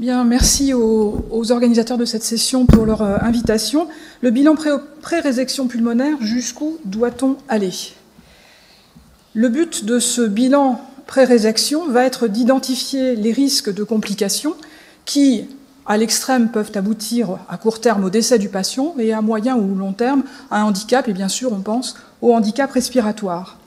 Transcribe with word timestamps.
Bien, 0.00 0.24
merci 0.24 0.72
aux, 0.72 1.52
organisateurs 1.52 1.98
de 1.98 2.06
cette 2.06 2.22
session 2.22 2.64
pour 2.64 2.86
leur 2.86 3.02
euh, 3.02 3.18
invitation. 3.20 3.86
Le 4.22 4.30
bilan 4.30 4.54
pré-résection 5.02 5.68
pulmonaire, 5.68 6.16
jusqu'où 6.22 6.78
doit-on 6.86 7.36
aller? 7.50 7.74
Le 9.34 9.50
but 9.50 9.84
de 9.84 9.98
ce 9.98 10.22
bilan 10.22 10.80
pré-résection 11.06 11.86
va 11.90 12.06
être 12.06 12.28
d'identifier 12.28 13.14
les 13.14 13.30
risques 13.30 13.70
de 13.70 13.84
complications 13.84 14.54
qui, 15.04 15.44
à 15.84 15.98
l'extrême, 15.98 16.48
peuvent 16.48 16.72
aboutir 16.76 17.36
à 17.50 17.58
court 17.58 17.82
terme 17.82 18.04
au 18.04 18.08
décès 18.08 18.38
du 18.38 18.48
patient 18.48 18.94
et 18.98 19.12
à 19.12 19.20
moyen 19.20 19.54
ou 19.58 19.74
long 19.74 19.92
terme 19.92 20.22
à 20.50 20.62
un 20.62 20.64
handicap, 20.64 21.08
et 21.08 21.12
bien 21.12 21.28
sûr, 21.28 21.52
on 21.52 21.60
pense 21.60 21.94
au 22.22 22.32
handicap 22.32 22.72
respiratoire. 22.72 23.59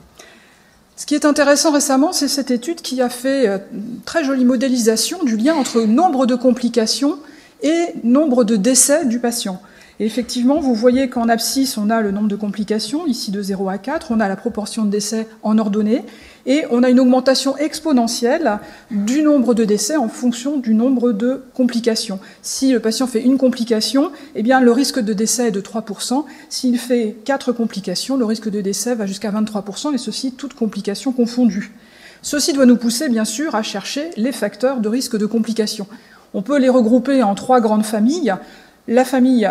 Ce 0.96 1.06
qui 1.06 1.14
est 1.14 1.24
intéressant 1.24 1.72
récemment, 1.72 2.12
c'est 2.12 2.28
cette 2.28 2.50
étude 2.50 2.80
qui 2.80 3.02
a 3.02 3.08
fait 3.08 3.48
euh, 3.48 3.58
une 3.72 4.00
très 4.04 4.24
jolie 4.24 4.44
modélisation 4.44 5.22
du 5.24 5.36
lien 5.36 5.54
entre 5.54 5.82
nombre 5.82 6.26
de 6.26 6.36
complications 6.36 7.18
et 7.62 7.86
nombre 8.04 8.44
de 8.44 8.56
décès 8.56 9.04
du 9.04 9.18
patient. 9.18 9.60
Effectivement, 10.00 10.58
vous 10.58 10.74
voyez 10.74 11.08
qu'en 11.08 11.28
abscisse, 11.28 11.78
on 11.78 11.88
a 11.88 12.00
le 12.00 12.10
nombre 12.10 12.26
de 12.26 12.34
complications, 12.34 13.06
ici 13.06 13.30
de 13.30 13.40
0 13.40 13.68
à 13.68 13.78
4, 13.78 14.10
on 14.10 14.18
a 14.18 14.28
la 14.28 14.34
proportion 14.34 14.84
de 14.84 14.90
décès 14.90 15.28
en 15.44 15.56
ordonnée, 15.56 16.02
et 16.46 16.64
on 16.70 16.82
a 16.82 16.90
une 16.90 16.98
augmentation 16.98 17.56
exponentielle 17.56 18.58
du 18.90 19.22
nombre 19.22 19.54
de 19.54 19.64
décès 19.64 19.96
en 19.96 20.08
fonction 20.08 20.58
du 20.58 20.74
nombre 20.74 21.12
de 21.12 21.44
complications. 21.54 22.18
Si 22.42 22.72
le 22.72 22.80
patient 22.80 23.06
fait 23.06 23.22
une 23.22 23.38
complication, 23.38 24.10
eh 24.34 24.42
bien, 24.42 24.60
le 24.60 24.72
risque 24.72 24.98
de 24.98 25.12
décès 25.12 25.48
est 25.48 25.52
de 25.52 25.60
3%. 25.60 26.24
S'il 26.48 26.78
fait 26.78 27.16
quatre 27.24 27.52
complications, 27.52 28.16
le 28.16 28.24
risque 28.24 28.50
de 28.50 28.60
décès 28.60 28.96
va 28.96 29.06
jusqu'à 29.06 29.30
23%, 29.30 29.94
et 29.94 29.98
ceci 29.98 30.32
toutes 30.32 30.54
complications 30.54 31.12
confondues. 31.12 31.72
Ceci 32.20 32.52
doit 32.52 32.66
nous 32.66 32.76
pousser, 32.78 33.08
bien 33.08 33.24
sûr, 33.24 33.54
à 33.54 33.62
chercher 33.62 34.10
les 34.16 34.32
facteurs 34.32 34.80
de 34.80 34.88
risque 34.88 35.16
de 35.16 35.26
complications. 35.26 35.86
On 36.32 36.42
peut 36.42 36.58
les 36.58 36.68
regrouper 36.68 37.22
en 37.22 37.36
trois 37.36 37.60
grandes 37.60 37.84
familles. 37.84 38.34
La 38.88 39.04
famille 39.04 39.48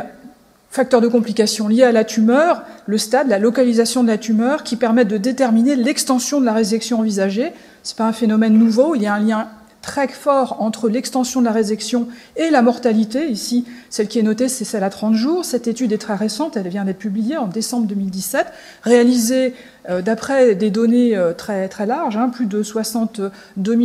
facteurs 0.74 1.02
de 1.02 1.08
complications 1.08 1.68
liés 1.68 1.84
à 1.84 1.92
la 1.92 2.04
tumeur, 2.04 2.64
le 2.88 2.98
stade, 2.98 3.28
la 3.28 3.38
localisation 3.38 4.02
de 4.02 4.08
la 4.08 4.18
tumeur, 4.18 4.64
qui 4.64 4.76
permettent 4.76 5.08
de 5.08 5.18
déterminer 5.18 5.76
l'extension 5.76 6.42
de 6.42 6.46
la 6.46 6.54
résection 6.54 7.02
envisagée. 7.02 7.54
Ce 7.84 7.94
n'est 7.94 7.98
pas 7.98 8.08
un 8.08 8.12
phénomène 8.12 8.58
nouveau, 8.58 8.96
il 8.96 9.04
y 9.04 9.06
a 9.06 9.14
un 9.14 9.20
lien 9.20 9.50
très 9.84 10.08
fort 10.08 10.56
entre 10.60 10.90
l'extension 10.90 11.42
de 11.42 11.46
la 11.46 11.52
résection 11.52 12.08
et 12.38 12.50
la 12.50 12.64
mortalité. 12.64 13.28
Ici, 13.28 13.66
celle 13.90 14.08
qui 14.08 14.18
est 14.18 14.24
notée, 14.24 14.48
c'est 14.48 14.64
celle 14.64 14.84
à 14.84 14.90
30 14.90 15.14
jours. 15.14 15.46
Cette 15.46 15.68
étude 15.68 15.92
est 15.92 15.98
très 16.00 16.16
récente, 16.16 16.58
elle 16.58 16.70
vient 16.70 16.86
d'être 16.86 16.98
publiée 16.98 17.38
en 17.38 17.48
décembre 17.48 17.86
2017, 17.88 18.48
réalisée 18.82 19.54
euh, 19.90 20.02
d'après 20.02 20.56
des 20.56 20.72
données 20.72 21.16
euh, 21.18 21.34
très, 21.34 21.68
très 21.68 21.86
larges, 21.86 22.16
hein, 22.16 22.30
plus 22.30 22.46
de 22.46 22.64
62 22.64 23.32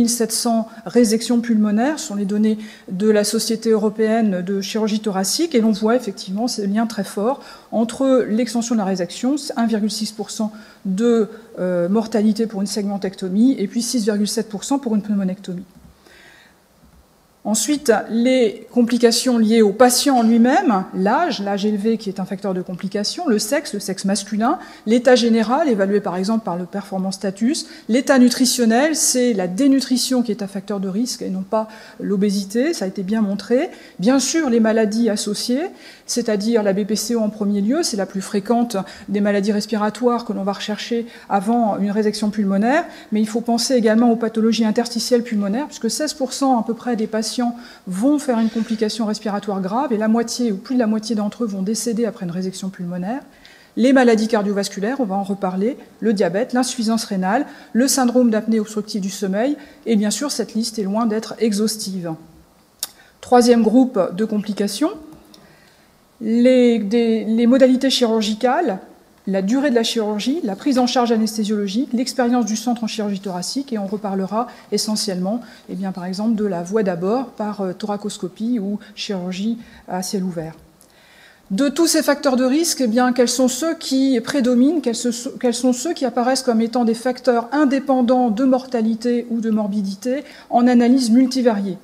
700 0.07 0.69
résections 0.85 1.41
pulmonaires, 1.41 1.99
ce 1.99 2.07
sont 2.07 2.15
les 2.15 2.25
données 2.25 2.57
de 2.89 3.09
la 3.09 3.25
Société 3.25 3.71
européenne 3.71 4.41
de 4.41 4.61
chirurgie 4.61 5.01
thoracique, 5.01 5.53
et 5.53 5.59
l'on 5.59 5.71
voit 5.71 5.97
effectivement 5.97 6.47
ce 6.47 6.61
lien 6.61 6.87
très 6.87 7.03
fort 7.03 7.41
entre 7.73 8.25
l'extension 8.29 8.75
de 8.75 8.79
la 8.79 8.85
résection, 8.85 9.35
1,6% 9.35 10.49
de 10.85 11.27
euh, 11.59 11.89
mortalité 11.89 12.47
pour 12.47 12.61
une 12.61 12.67
segmentectomie, 12.67 13.55
et 13.59 13.67
puis 13.67 13.81
6,7% 13.81 14.79
pour 14.79 14.95
une 14.95 15.01
pneumonectomie. 15.01 15.65
Ensuite, 17.45 17.93
les 18.09 18.67
complications 18.69 19.37
liées 19.37 19.61
au 19.61 19.71
patient 19.71 20.17
en 20.17 20.23
lui-même, 20.23 20.83
l'âge, 20.93 21.39
l'âge 21.39 21.65
élevé 21.65 21.97
qui 21.97 22.09
est 22.09 22.19
un 22.19 22.25
facteur 22.25 22.53
de 22.53 22.61
complication, 22.61 23.29
le 23.29 23.39
sexe, 23.39 23.73
le 23.73 23.79
sexe 23.79 24.03
masculin, 24.03 24.59
l'état 24.85 25.15
général, 25.15 25.69
évalué 25.69 26.01
par 26.01 26.17
exemple 26.17 26.43
par 26.43 26.57
le 26.57 26.65
performance 26.65 27.15
status, 27.15 27.65
l'état 27.87 28.19
nutritionnel, 28.19 28.93
c'est 28.93 29.31
la 29.31 29.47
dénutrition 29.47 30.21
qui 30.21 30.31
est 30.31 30.43
un 30.43 30.47
facteur 30.47 30.81
de 30.81 30.89
risque 30.89 31.21
et 31.21 31.29
non 31.29 31.43
pas 31.43 31.69
l'obésité, 32.01 32.73
ça 32.73 32.83
a 32.83 32.87
été 32.89 33.03
bien 33.03 33.21
montré. 33.21 33.69
Bien 33.99 34.19
sûr, 34.19 34.49
les 34.49 34.59
maladies 34.59 35.09
associées, 35.09 35.63
c'est-à-dire 36.07 36.61
la 36.61 36.73
BPCO 36.73 37.19
en 37.19 37.29
premier 37.29 37.61
lieu, 37.61 37.83
c'est 37.83 37.97
la 37.97 38.05
plus 38.05 38.21
fréquente 38.21 38.75
des 39.07 39.21
maladies 39.21 39.53
respiratoires 39.53 40.25
que 40.25 40.33
l'on 40.33 40.43
va 40.43 40.53
rechercher 40.53 41.07
avant 41.29 41.77
une 41.77 41.91
résection 41.91 42.31
pulmonaire, 42.31 42.83
mais 43.13 43.21
il 43.21 43.27
faut 43.29 43.41
penser 43.41 43.75
également 43.75 44.11
aux 44.11 44.17
pathologies 44.17 44.65
interstitielles 44.65 45.23
pulmonaires, 45.23 45.67
puisque 45.67 45.85
16% 45.85 46.59
à 46.59 46.63
peu 46.63 46.73
près 46.73 46.97
des 46.97 47.07
patients 47.07 47.28
vont 47.87 48.19
faire 48.19 48.39
une 48.39 48.49
complication 48.49 49.05
respiratoire 49.05 49.61
grave, 49.61 49.93
et 49.93 49.97
la 49.97 50.07
moitié 50.07 50.51
ou 50.51 50.57
plus 50.57 50.75
de 50.75 50.79
la 50.79 50.87
moitié 50.87 51.15
d'entre 51.15 51.43
eux 51.43 51.47
vont 51.47 51.61
décéder 51.61 52.05
après 52.05 52.25
une 52.25 52.31
résection 52.31 52.69
pulmonaire. 52.69 53.21
Les 53.77 53.93
maladies 53.93 54.27
cardiovasculaires, 54.27 54.99
on 54.99 55.05
va 55.05 55.15
en 55.15 55.23
reparler, 55.23 55.77
le 55.99 56.13
diabète, 56.13 56.53
l'insuffisance 56.53 57.05
rénale, 57.05 57.45
le 57.73 57.87
syndrome 57.87 58.29
d'apnée 58.29 58.59
obstructive 58.59 59.01
du 59.01 59.09
sommeil, 59.09 59.55
et 59.85 59.95
bien 59.95 60.11
sûr, 60.11 60.31
cette 60.31 60.53
liste 60.53 60.79
est 60.79 60.83
loin 60.83 61.05
d'être 61.05 61.35
exhaustive. 61.39 62.13
Troisième 63.21 63.63
groupe 63.63 64.15
de 64.15 64.25
complications, 64.25 64.91
les, 66.21 67.45
modalités 67.47 67.89
chirurgicales, 67.89 68.79
la 69.27 69.41
durée 69.41 69.69
de 69.69 69.75
la 69.75 69.83
chirurgie, 69.83 70.39
la 70.43 70.55
prise 70.55 70.79
en 70.79 70.87
charge 70.87 71.11
anesthésiologique, 71.11 71.89
l'expérience 71.93 72.45
du 72.45 72.55
centre 72.55 72.83
en 72.83 72.87
chirurgie 72.87 73.19
thoracique, 73.19 73.73
et 73.73 73.77
on 73.77 73.87
reparlera 73.87 74.47
essentiellement, 74.71 75.41
eh 75.69 75.75
par 75.93 76.05
exemple, 76.05 76.35
de 76.35 76.45
la 76.45 76.63
voie 76.63 76.83
d'abord 76.83 77.27
par 77.27 77.61
euh, 77.61 77.73
thoracoscopie 77.73 78.59
ou 78.59 78.79
chirurgie 78.95 79.57
à 79.87 80.01
ciel 80.01 80.23
ouvert. 80.23 80.53
De 81.51 81.67
tous 81.67 81.87
ces 81.87 82.03
facteurs 82.03 82.35
de 82.35 82.45
risque, 82.45 82.81
eh 82.81 83.13
quels 83.15 83.27
sont 83.27 83.47
ceux 83.47 83.73
qui 83.73 84.19
prédominent, 84.21 84.81
quels 84.81 85.53
sont 85.55 85.73
ceux 85.73 85.93
qui 85.93 86.05
apparaissent 86.05 86.43
comme 86.43 86.61
étant 86.61 86.85
des 86.85 86.93
facteurs 86.93 87.49
indépendants 87.51 88.29
de 88.29 88.43
mortalité 88.43 89.25
ou 89.31 89.41
de 89.41 89.49
morbidité 89.49 90.23
en 90.51 90.67
analyse 90.67 91.09
multivariée? 91.09 91.77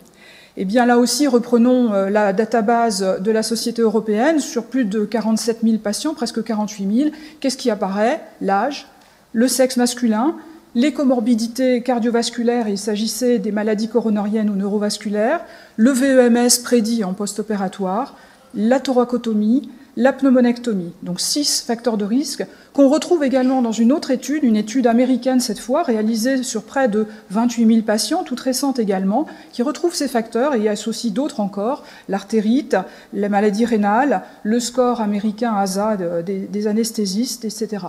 Eh 0.58 0.66
bien 0.66 0.86
là 0.86 0.98
aussi, 0.98 1.28
reprenons 1.28 1.94
euh, 1.94 2.10
la 2.10 2.32
database 2.32 3.20
de 3.20 3.32
la 3.32 3.44
Société 3.44 3.82
européenne 3.82 4.40
sur 4.40 4.66
plus 4.66 4.86
de 4.86 5.04
47 5.04 5.60
000 5.64 5.78
patients, 5.80 6.14
presque 6.14 6.44
48 6.44 6.96
000. 6.98 7.10
Qu'est-ce 7.40 7.58
qui 7.58 7.70
apparaît? 7.70 8.22
L'âge, 8.40 8.88
le 9.34 9.48
sexe 9.50 9.76
masculin, 9.76 10.36
les 10.74 10.94
comorbidités 10.94 11.82
cardiovasculaires, 11.82 12.70
il 12.70 12.78
s'agissait 12.78 13.40
des 13.40 13.52
maladies 13.52 13.90
coronariennes 13.90 14.50
ou 14.50 14.56
neurovasculaires, 14.56 15.42
le 15.76 15.92
VEMS 15.92 16.64
prédit 16.64 17.04
en 17.04 17.14
post-opératoire, 17.14 18.16
la 18.56 18.80
thoracotomie, 18.80 19.70
la 19.98 20.12
pneumonectomie. 20.12 20.92
Donc 21.04 21.22
six 21.22 21.64
facteurs 21.66 21.98
de 21.98 22.06
risque 22.06 22.46
qu'on 22.74 22.90
retrouve 22.90 23.24
également 23.24 23.62
dans 23.62 23.72
une 23.72 23.94
autre 23.94 24.12
étude, 24.12 24.44
une 24.44 24.58
étude 24.58 24.88
américaine 24.88 25.40
cette 25.40 25.60
fois, 25.60 25.84
réalisée 25.84 26.44
sur 26.44 26.64
près 26.64 26.90
de 26.90 27.08
28 27.30 27.66
000 27.66 27.82
patients, 27.82 28.24
toute 28.24 28.40
récente 28.40 28.80
également, 28.80 29.28
qui 29.54 29.64
retrouve 29.64 29.96
ces 29.96 30.10
facteurs 30.10 30.56
et 30.56 30.60
y 30.60 30.68
associe 30.68 31.14
d'autres 31.14 31.40
encore, 31.40 31.84
l'artérite, 32.10 32.76
la 33.14 33.30
maladie 33.30 33.66
rénale, 33.66 34.24
le 34.44 34.60
score 34.60 35.00
américain 35.00 35.54
ASA 35.56 35.96
des, 36.24 36.40
des 36.40 36.68
anesthésistes, 36.68 37.46
etc. 37.46 37.86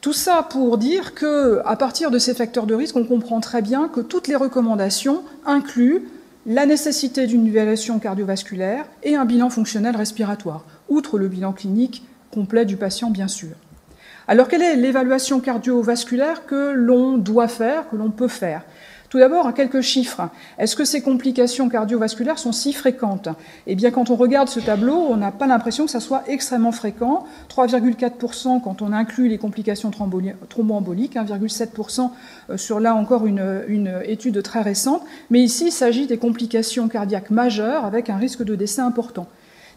Tout 0.00 0.14
ça 0.14 0.46
pour 0.48 0.78
dire 0.78 1.14
que, 1.14 1.60
à 1.66 1.76
partir 1.76 2.10
de 2.10 2.18
ces 2.18 2.32
facteurs 2.32 2.66
de 2.66 2.74
risque, 2.74 2.96
on 2.96 3.04
comprend 3.04 3.40
très 3.40 3.60
bien 3.60 3.88
que 3.88 4.00
toutes 4.00 4.28
les 4.28 4.36
recommandations 4.36 5.22
incluent 5.44 6.08
la 6.46 6.64
nécessité 6.64 7.26
d'une 7.26 7.46
évaluation 7.48 7.98
cardiovasculaire 7.98 8.86
et 9.02 9.16
un 9.16 9.24
bilan 9.24 9.50
fonctionnel 9.50 9.96
respiratoire 9.96 10.64
outre 10.88 11.18
le 11.18 11.26
bilan 11.26 11.52
clinique 11.52 12.04
complet 12.30 12.64
du 12.64 12.76
patient, 12.76 13.10
bien 13.10 13.26
sûr. 13.26 13.50
Alors, 14.28 14.46
quelle 14.46 14.62
est 14.62 14.76
l'évaluation 14.76 15.40
cardiovasculaire 15.40 16.46
que 16.46 16.72
l'on 16.72 17.18
doit 17.18 17.48
faire, 17.48 17.88
que 17.90 17.96
l'on 17.96 18.10
peut 18.10 18.28
faire? 18.28 18.62
Tout 19.16 19.20
d'abord, 19.20 19.54
quelques 19.54 19.80
chiffres. 19.80 20.28
Est-ce 20.58 20.76
que 20.76 20.84
ces 20.84 21.00
complications 21.00 21.70
cardiovasculaires 21.70 22.38
sont 22.38 22.52
si 22.52 22.74
fréquentes? 22.74 23.30
Eh 23.66 23.74
bien, 23.74 23.90
quand 23.90 24.10
on 24.10 24.14
regarde 24.14 24.48
ce 24.48 24.60
tableau, 24.60 24.94
on 24.94 25.16
n'a 25.16 25.32
pas 25.32 25.46
l'impression 25.46 25.86
que 25.86 25.90
ça 25.90 26.00
soit 26.00 26.22
extrêmement 26.26 26.70
fréquent. 26.70 27.24
3,4% 27.48 28.60
quand 28.60 28.82
on 28.82 28.92
inclut 28.92 29.28
les 29.28 29.38
complications 29.38 29.90
thromboemboliques, 29.90 31.14
1,7% 31.14 32.10
euh, 32.50 32.58
sur 32.58 32.78
là 32.78 32.94
encore 32.94 33.26
une, 33.26 33.62
une 33.68 34.02
étude 34.04 34.42
très 34.42 34.60
récente. 34.60 35.00
Mais 35.30 35.40
ici, 35.40 35.68
il 35.68 35.72
s'agit 35.72 36.06
des 36.06 36.18
complications 36.18 36.86
cardiaques 36.86 37.30
majeures 37.30 37.86
avec 37.86 38.10
un 38.10 38.18
risque 38.18 38.44
de 38.44 38.54
décès 38.54 38.82
important. 38.82 39.28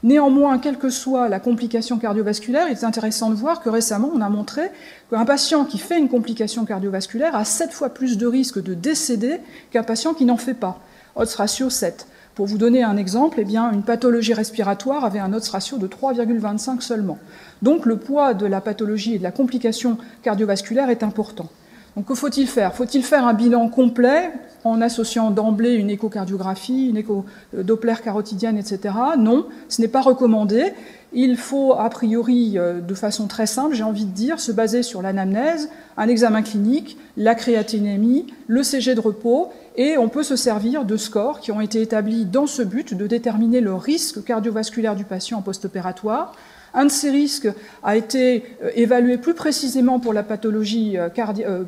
Néanmoins, 0.02 0.60
quelle 0.60 0.78
que 0.78 0.90
soit 0.90 1.28
la 1.28 1.40
complication 1.40 1.98
cardiovasculaire, 1.98 2.68
il 2.68 2.72
est 2.72 2.84
intéressant 2.86 3.30
de 3.30 3.36
voir 3.36 3.62
que 3.62 3.70
récemment, 3.70 4.12
on 4.14 4.22
a 4.22 4.30
montré 4.30 4.72
qu'un 5.10 5.26
patient 5.26 5.66
qui 5.66 5.78
fait 5.78 6.00
une 6.00 6.08
complication 6.08 6.64
cardiovasculaire 6.64 7.36
a 7.36 7.44
7 7.44 7.74
fois 7.74 7.90
plus 7.90 8.18
de 8.18 8.26
risque 8.26 8.64
de 8.64 8.74
décéder 8.74 9.40
qu'un 9.72 9.84
patient 9.84 10.14
qui 10.14 10.24
n'en 10.24 10.38
fait 10.38 10.54
pas. 10.54 10.80
Odds 11.16 11.36
ratio 11.36 11.70
7. 11.70 12.08
Pour 12.34 12.46
vous 12.46 12.58
donner 12.58 12.84
un 12.84 12.96
exemple, 12.96 13.42
eh 13.42 13.58
une 13.74 13.84
pathologie 13.84 14.34
respiratoire 14.34 15.04
avait 15.04 15.20
un 15.20 15.34
odds 15.34 15.50
ratio 15.52 15.78
de 15.78 15.88
3,25 15.88 16.80
seulement. 16.80 17.18
Donc 17.62 17.86
le 17.86 17.98
poids 17.98 18.34
de 18.34 18.46
la 18.46 18.62
pathologie 18.62 19.16
et 19.16 19.18
de 19.18 19.24
la 19.24 19.32
complication 19.32 19.98
cardiovasculaire 20.24 20.90
est 20.90 21.04
important. 21.04 21.50
Donc 21.96 22.06
que 22.06 22.16
faut-il 22.16 22.48
faire? 22.48 22.74
Faut-il 22.76 23.04
faire 23.04 23.26
un 23.26 23.34
bilan 23.34 23.70
complet 23.70 24.32
en 24.64 24.82
associant 24.82 25.32
d'emblée 25.32 25.74
une 25.74 25.90
échocardiographie, 25.90 26.90
une 26.90 26.98
écho 26.98 27.26
euh, 27.56 27.64
Doppler 27.64 27.96
carotidienne, 28.04 28.58
etc. 28.58 28.94
Non, 29.18 29.48
ce 29.70 29.82
n'est 29.82 29.88
pas 29.88 30.02
recommandé. 30.02 30.74
Il 31.12 31.38
faut, 31.38 31.74
a 31.74 31.90
priori, 31.90 32.58
euh, 32.58 32.82
de 32.82 32.94
façon 32.94 33.28
très 33.28 33.48
simple, 33.48 33.74
j'ai 33.74 33.84
envie 33.84 34.06
de 34.06 34.12
dire, 34.12 34.40
se 34.40 34.52
baser 34.52 34.84
sur 34.84 35.02
l'anamnèse, 35.02 35.70
un 35.98 36.08
examen 36.08 36.44
clinique, 36.44 36.98
la 37.18 37.36
créatinémie, 37.36 38.28
le 38.48 38.62
CG 38.62 38.94
de 38.94 39.00
repos, 39.00 39.50
et 39.76 39.98
on 39.98 40.10
peut 40.10 40.24
se 40.24 40.36
servir 40.36 40.86
de 40.86 40.98
scores 40.98 41.40
qui 41.40 41.52
ont 41.52 41.62
été 41.62 41.82
établis 41.82 42.26
dans 42.26 42.46
ce 42.46 42.62
but 42.62 42.94
de 42.94 43.08
déterminer 43.08 43.62
le 43.62 43.74
risque 43.74 44.24
cardiovasculaire 44.24 44.96
du 44.96 45.06
patient 45.06 45.40
en 45.40 45.42
post-opératoire. 45.42 46.36
Un 46.74 46.86
de 46.86 46.92
ces 46.92 47.10
risques 47.10 47.50
a 47.84 47.96
été 47.96 48.44
euh, 48.64 48.70
évalué 48.76 49.18
plus 49.18 49.34
précisément 49.34 50.00
pour 50.00 50.14
la 50.14 50.24
pathologie 50.24 50.98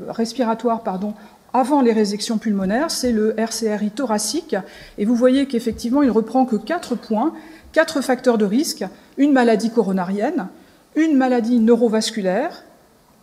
respiratoire 0.09 0.83
pardon, 0.83 1.13
avant 1.53 1.81
les 1.81 1.91
résections 1.91 2.37
pulmonaires, 2.37 2.91
c'est 2.91 3.11
le 3.11 3.33
RCRI 3.37 3.91
thoracique. 3.91 4.55
Et 4.97 5.05
vous 5.05 5.15
voyez 5.15 5.47
qu'effectivement, 5.47 6.01
il 6.01 6.11
reprend 6.11 6.45
que 6.45 6.55
quatre 6.55 6.95
points, 6.95 7.33
quatre 7.73 8.01
facteurs 8.01 8.37
de 8.37 8.45
risque, 8.45 8.85
une 9.17 9.33
maladie 9.33 9.69
coronarienne, 9.69 10.47
une 10.95 11.17
maladie 11.17 11.59
neurovasculaire, 11.59 12.63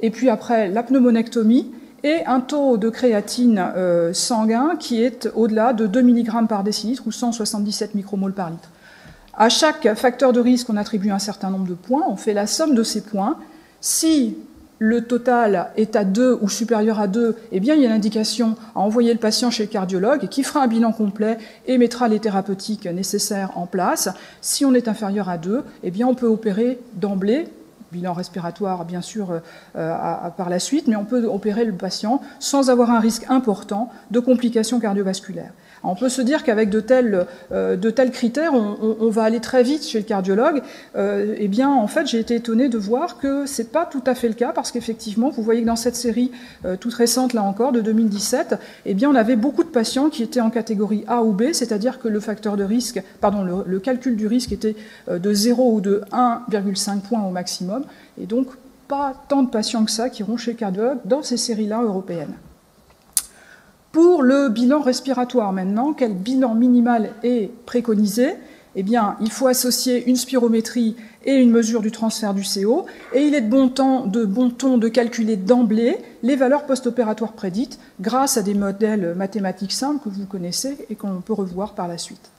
et 0.00 0.10
puis 0.10 0.28
après 0.28 0.68
la 0.68 0.82
pneumonectomie, 0.82 1.72
et 2.04 2.24
un 2.26 2.40
taux 2.40 2.76
de 2.76 2.90
créatine 2.90 3.72
euh, 3.76 4.12
sanguin 4.12 4.76
qui 4.78 5.02
est 5.02 5.28
au-delà 5.34 5.72
de 5.72 5.86
2 5.86 6.02
mg 6.02 6.46
par 6.48 6.62
décilitre 6.62 7.06
ou 7.06 7.12
177 7.12 7.94
micromoles 7.94 8.34
par 8.34 8.50
litre. 8.50 8.68
À 9.40 9.48
chaque 9.50 9.94
facteur 9.94 10.32
de 10.32 10.40
risque, 10.40 10.68
on 10.68 10.76
attribue 10.76 11.12
un 11.12 11.20
certain 11.20 11.50
nombre 11.50 11.68
de 11.68 11.74
points, 11.74 12.02
on 12.08 12.16
fait 12.16 12.34
la 12.34 12.48
somme 12.48 12.74
de 12.74 12.82
ces 12.82 13.02
points. 13.02 13.38
Si 13.80 14.36
le 14.80 15.04
total 15.04 15.70
est 15.76 15.94
à 15.94 16.02
2 16.02 16.40
ou 16.40 16.48
supérieur 16.48 16.98
à 16.98 17.06
2, 17.06 17.36
eh 17.52 17.60
bien, 17.60 17.76
il 17.76 17.82
y 17.82 17.86
a 17.86 17.88
l'indication 17.88 18.56
à 18.74 18.80
envoyer 18.80 19.12
le 19.12 19.20
patient 19.20 19.52
chez 19.52 19.62
le 19.62 19.68
cardiologue 19.68 20.26
qui 20.26 20.42
fera 20.42 20.64
un 20.64 20.66
bilan 20.66 20.90
complet 20.90 21.38
et 21.68 21.78
mettra 21.78 22.08
les 22.08 22.18
thérapeutiques 22.18 22.86
nécessaires 22.86 23.52
en 23.54 23.66
place. 23.66 24.08
Si 24.40 24.64
on 24.64 24.74
est 24.74 24.88
inférieur 24.88 25.28
à 25.28 25.38
2, 25.38 25.62
eh 25.84 25.90
bien, 25.92 26.08
on 26.08 26.16
peut 26.16 26.26
opérer 26.26 26.80
d'emblée 26.94 27.46
bilan 27.92 28.12
respiratoire 28.12 28.84
bien 28.84 29.00
sûr 29.00 29.40
euh, 29.76 29.96
par 30.36 30.50
la 30.50 30.58
suite, 30.58 30.88
mais 30.88 30.96
on 30.96 31.04
peut 31.04 31.24
opérer 31.24 31.64
le 31.64 31.72
patient 31.72 32.20
sans 32.38 32.68
avoir 32.68 32.90
un 32.90 33.00
risque 33.00 33.24
important 33.30 33.90
de 34.10 34.20
complications 34.20 34.78
cardiovasculaires. 34.78 35.52
On 35.84 35.94
peut 35.94 36.08
se 36.08 36.22
dire 36.22 36.44
qu'avec 36.44 36.70
de 36.70 36.80
tels, 36.80 37.26
euh, 37.52 37.76
critères, 38.12 38.52
on, 38.54 39.08
va 39.10 39.22
aller 39.22 39.40
très 39.40 39.62
vite 39.62 39.86
chez 39.86 39.98
le 39.98 40.04
cardiologue. 40.04 40.62
Euh, 40.96 41.34
eh 41.38 41.48
bien, 41.48 41.70
en 41.70 41.86
fait, 41.86 42.06
j'ai 42.06 42.18
été 42.18 42.36
étonnée 42.36 42.68
de 42.68 42.78
voir 42.78 43.18
que 43.18 43.46
ce 43.46 43.62
n'est 43.62 43.68
pas 43.68 43.86
tout 43.86 44.02
à 44.06 44.14
fait 44.14 44.28
le 44.28 44.34
cas, 44.34 44.52
parce 44.52 44.72
qu'effectivement, 44.72 45.30
vous 45.30 45.42
voyez 45.42 45.62
que 45.62 45.66
dans 45.66 45.76
cette 45.76 45.96
série 45.96 46.30
euh, 46.64 46.76
toute 46.76 46.94
récente, 46.94 47.32
là 47.32 47.42
encore, 47.42 47.72
de 47.72 47.80
2017, 47.80 48.56
eh 48.86 48.94
bien, 48.94 49.10
on 49.10 49.14
avait 49.14 49.36
beaucoup 49.36 49.64
de 49.64 49.68
patients 49.68 50.10
qui 50.10 50.22
étaient 50.22 50.40
en 50.40 50.50
catégorie 50.50 51.04
A 51.06 51.22
ou 51.22 51.32
B, 51.32 51.52
c'est-à-dire 51.52 51.98
que 51.98 52.08
le 52.08 52.20
facteur 52.20 52.56
de 52.56 52.64
risque, 52.64 53.02
pardon, 53.20 53.44
le, 53.44 53.78
calcul 53.78 54.16
du 54.16 54.26
risque 54.26 54.52
était 54.52 54.74
de 55.08 55.32
0 55.32 55.72
ou 55.72 55.80
de 55.80 56.02
1,5 56.12 57.00
points 57.00 57.22
au 57.22 57.30
maximum, 57.30 57.84
et 58.20 58.26
donc 58.26 58.48
pas 58.88 59.14
tant 59.28 59.42
de 59.42 59.50
patients 59.50 59.84
que 59.84 59.90
ça 59.90 60.08
qui 60.08 60.22
iront 60.22 60.36
chez 60.36 60.52
le 60.52 60.56
cardiologue 60.56 60.98
dans 61.04 61.22
ces 61.22 61.36
séries-là 61.36 61.82
européennes. 61.82 62.34
Pour 63.92 64.22
le 64.22 64.48
bilan 64.48 64.80
respiratoire. 64.80 65.52
Maintenant, 65.52 65.92
quel 65.92 66.14
bilan 66.14 66.54
minimal 66.54 67.10
est 67.22 67.50
préconisé? 67.64 68.34
Eh 68.76 68.82
bien, 68.82 69.16
il 69.20 69.30
faut 69.30 69.46
associer 69.46 70.08
une 70.08 70.16
spirométrie 70.16 70.94
et 71.24 71.34
une 71.34 71.50
mesure 71.50 71.80
du 71.80 71.90
transfert 71.90 72.34
du 72.34 72.42
CO, 72.42 72.86
et 73.12 73.22
il 73.22 73.34
est 73.34 73.40
de 73.40 73.48
bon, 73.48 73.68
temps, 73.68 74.06
ton 74.56 74.78
de 74.78 74.88
calculer 74.88 75.36
d'emblée 75.36 75.96
les 76.22 76.36
valeurs 76.36 76.64
post-opératoires 76.64 77.32
prédites 77.32 77.78
grâce 78.00 78.36
à 78.36 78.42
des 78.42 78.54
modèles 78.54 79.14
mathématiques 79.16 79.72
simples 79.72 80.04
que 80.04 80.10
vous 80.10 80.26
connaissez 80.26 80.86
et 80.90 80.94
qu'on 80.94 81.20
peut 81.20 81.32
revoir 81.32 81.74
par 81.74 81.88
la 81.88 81.98
suite. 81.98 82.30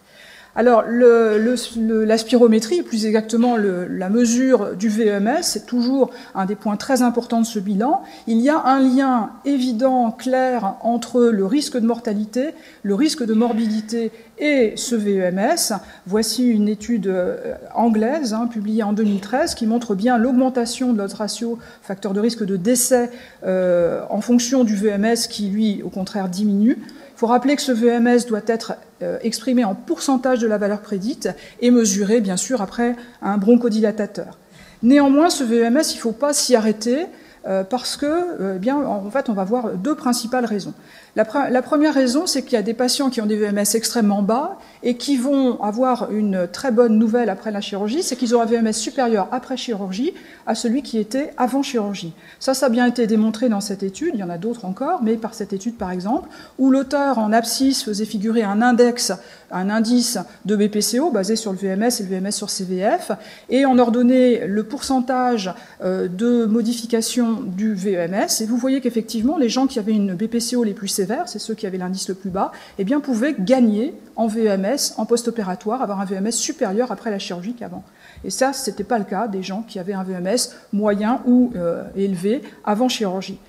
Alors, 0.56 0.84
la 0.88 2.18
spirométrie, 2.18 2.82
plus 2.82 3.06
exactement 3.06 3.56
la 3.56 4.10
mesure 4.10 4.76
du 4.76 4.90
VMS, 4.90 5.44
c'est 5.44 5.66
toujours 5.66 6.10
un 6.34 6.46
des 6.46 6.56
points 6.56 6.76
très 6.76 7.02
importants 7.02 7.40
de 7.40 7.46
ce 7.46 7.60
bilan. 7.60 8.02
Il 8.26 8.40
y 8.40 8.50
a 8.50 8.66
un 8.66 8.80
lien 8.80 9.30
évident, 9.46 10.12
clair, 10.12 10.76
entre 10.82 11.22
le 11.22 11.46
risque 11.46 11.78
de 11.78 11.86
mortalité, 11.86 12.50
le 12.84 12.96
risque 12.96 13.24
de 13.24 13.34
morbidité 13.34 14.12
et 14.40 14.74
ce 14.76 14.96
VEMS. 14.96 15.80
Voici 16.08 16.48
une 16.48 16.68
étude 16.68 17.08
euh, 17.08 17.54
anglaise 17.76 18.34
hein, 18.34 18.48
publiée 18.48 18.84
en 18.84 18.94
2013 18.94 19.54
qui 19.54 19.68
montre 19.68 19.96
bien 19.96 20.18
l'augmentation 20.18 20.94
de 20.94 20.98
notre 20.98 21.18
ratio 21.18 21.60
facteur 21.82 22.14
de 22.14 22.20
risque 22.20 22.46
de 22.46 22.56
décès 22.56 23.12
euh, 23.46 24.02
en 24.10 24.22
fonction 24.22 24.64
du 24.64 24.76
VMS 24.76 25.28
qui, 25.30 25.50
lui, 25.50 25.84
au 25.84 25.90
contraire, 25.90 26.30
diminue. 26.30 26.78
Il 27.20 27.28
faut 27.28 27.28
rappeler 27.28 27.58
que 27.58 27.62
ce 27.62 27.74
VMS 27.74 28.28
doit 28.30 28.40
être 28.48 28.76
euh, 29.02 29.18
exprimé 29.24 29.66
en 29.66 29.76
pourcentage 29.76 30.40
de 30.40 30.48
la 30.48 30.58
valeur 30.58 30.80
prédite 30.80 31.28
et 31.60 31.70
mesuré, 31.70 32.22
bien 32.22 32.38
sûr, 32.38 32.62
après 32.62 32.96
un 33.22 33.36
bronchodilatateur. 33.36 34.38
Néanmoins, 34.84 35.30
ce 35.30 35.44
VMS, 35.44 35.92
il 35.92 35.96
ne 35.96 36.00
faut 36.00 36.14
pas 36.14 36.32
s'y 36.32 36.56
arrêter 36.56 37.08
euh, 37.46 37.66
parce 37.66 37.98
que, 37.98 38.06
euh, 38.06 38.58
eh 38.64 38.72
en 38.72 39.12
fait, 39.12 39.28
on 39.28 39.34
va 39.34 39.44
voir 39.44 39.72
deux 39.72 39.96
principales 39.96 40.46
raisons. 40.46 40.74
La, 41.16 41.26
première 41.26 41.94
raison, 41.94 42.28
c'est 42.28 42.44
qu'il 42.44 42.54
y 42.54 42.58
a 42.58 42.62
des 42.62 42.74
patients 42.74 43.10
qui 43.10 43.20
ont 43.20 43.26
des 43.26 43.36
VMS 43.36 43.76
extrêmement 43.76 44.22
bas 44.22 44.60
et 44.84 44.96
qui 44.96 45.18
vont 45.18 45.62
avoir 45.62 46.12
une 46.12 46.48
très 46.52 46.72
bonne 46.72 46.98
nouvelle 46.98 47.30
après 47.30 47.52
la 47.52 47.62
chirurgie, 47.62 48.04
c'est 48.04 48.16
qu'ils 48.16 48.36
ont 48.36 48.42
un 48.42 48.46
VMS 48.46 48.74
supérieur 48.74 49.28
après 49.32 49.58
chirurgie 49.58 50.14
à 50.46 50.56
celui 50.56 50.84
qui 50.84 51.00
était 51.00 51.32
avant 51.38 51.64
chirurgie. 51.64 52.14
Ça, 52.40 52.54
ça 52.54 52.68
a 52.68 52.70
bien 52.70 52.86
été 52.86 53.08
démontré 53.08 53.50
dans 53.50 53.60
cette 53.60 53.84
étude, 53.84 54.12
il 54.14 54.20
y 54.20 54.24
en 54.24 54.30
a 54.30 54.38
d'autres 54.38 54.66
encore, 54.66 55.02
mais 55.04 55.18
par 55.18 55.34
cette 55.34 55.52
étude 55.52 55.78
par 55.78 55.92
exemple, 55.92 56.30
où 56.60 56.70
l'auteur 56.70 57.18
en 57.18 57.34
abscisse 57.34 57.84
faisait 57.84 58.06
figurer 58.06 58.44
un 58.44 58.62
index, 58.62 59.12
un 59.52 59.70
indice 59.70 60.20
de 60.46 60.56
BPCO 60.56 61.10
basé 61.12 61.36
sur 61.36 61.52
le 61.52 61.58
VMS 61.58 62.00
et 62.00 62.04
le 62.04 62.10
VMS 62.10 62.32
sur 62.32 62.50
CVF, 62.50 63.12
et 63.50 63.66
en 63.66 63.80
ordonnait 63.80 64.46
le 64.48 64.64
pourcentage 64.64 65.54
euh, 65.84 66.08
de 66.08 66.46
modification 66.46 67.42
du 67.42 67.74
VMS, 67.74 68.42
et 68.42 68.46
vous 68.46 68.58
voyez 68.58 68.80
qu'effectivement, 68.80 69.38
les 69.38 69.50
gens 69.50 69.66
qui 69.66 69.80
avaient 69.80 69.94
une 69.94 70.14
BPCO 70.14 70.64
les 70.64 70.74
plus 70.74 70.99
c'est 71.26 71.40
ceux 71.40 71.54
qui 71.54 71.68
avaient 71.68 71.78
l'indice 71.78 72.08
le 72.10 72.16
plus 72.16 72.30
bas, 72.30 72.52
eh 72.78 72.84
bien, 72.84 73.00
pouvaient 73.00 73.36
gagner 73.38 73.94
en 74.16 74.28
VMS, 74.28 74.94
en 74.98 75.06
post-opératoire, 75.06 75.82
avoir 75.82 76.00
un 76.00 76.06
VMS 76.06 76.32
supérieur 76.32 76.92
après 76.92 77.12
la 77.12 77.20
chirurgie 77.20 77.54
qu'avant. 77.54 77.84
Et 78.24 78.30
ça, 78.30 78.54
ce 78.54 78.70
n'était 78.70 78.84
pas 78.84 79.00
le 79.00 79.06
cas 79.06 79.28
des 79.28 79.44
gens 79.44 79.64
qui 79.68 79.80
avaient 79.80 79.94
un 79.94 80.04
VMS 80.04 80.54
moyen 80.74 81.22
ou 81.26 81.52
euh, 81.56 81.84
élevé 81.96 82.42
avant 82.66 82.90
chirurgie. 82.90 83.40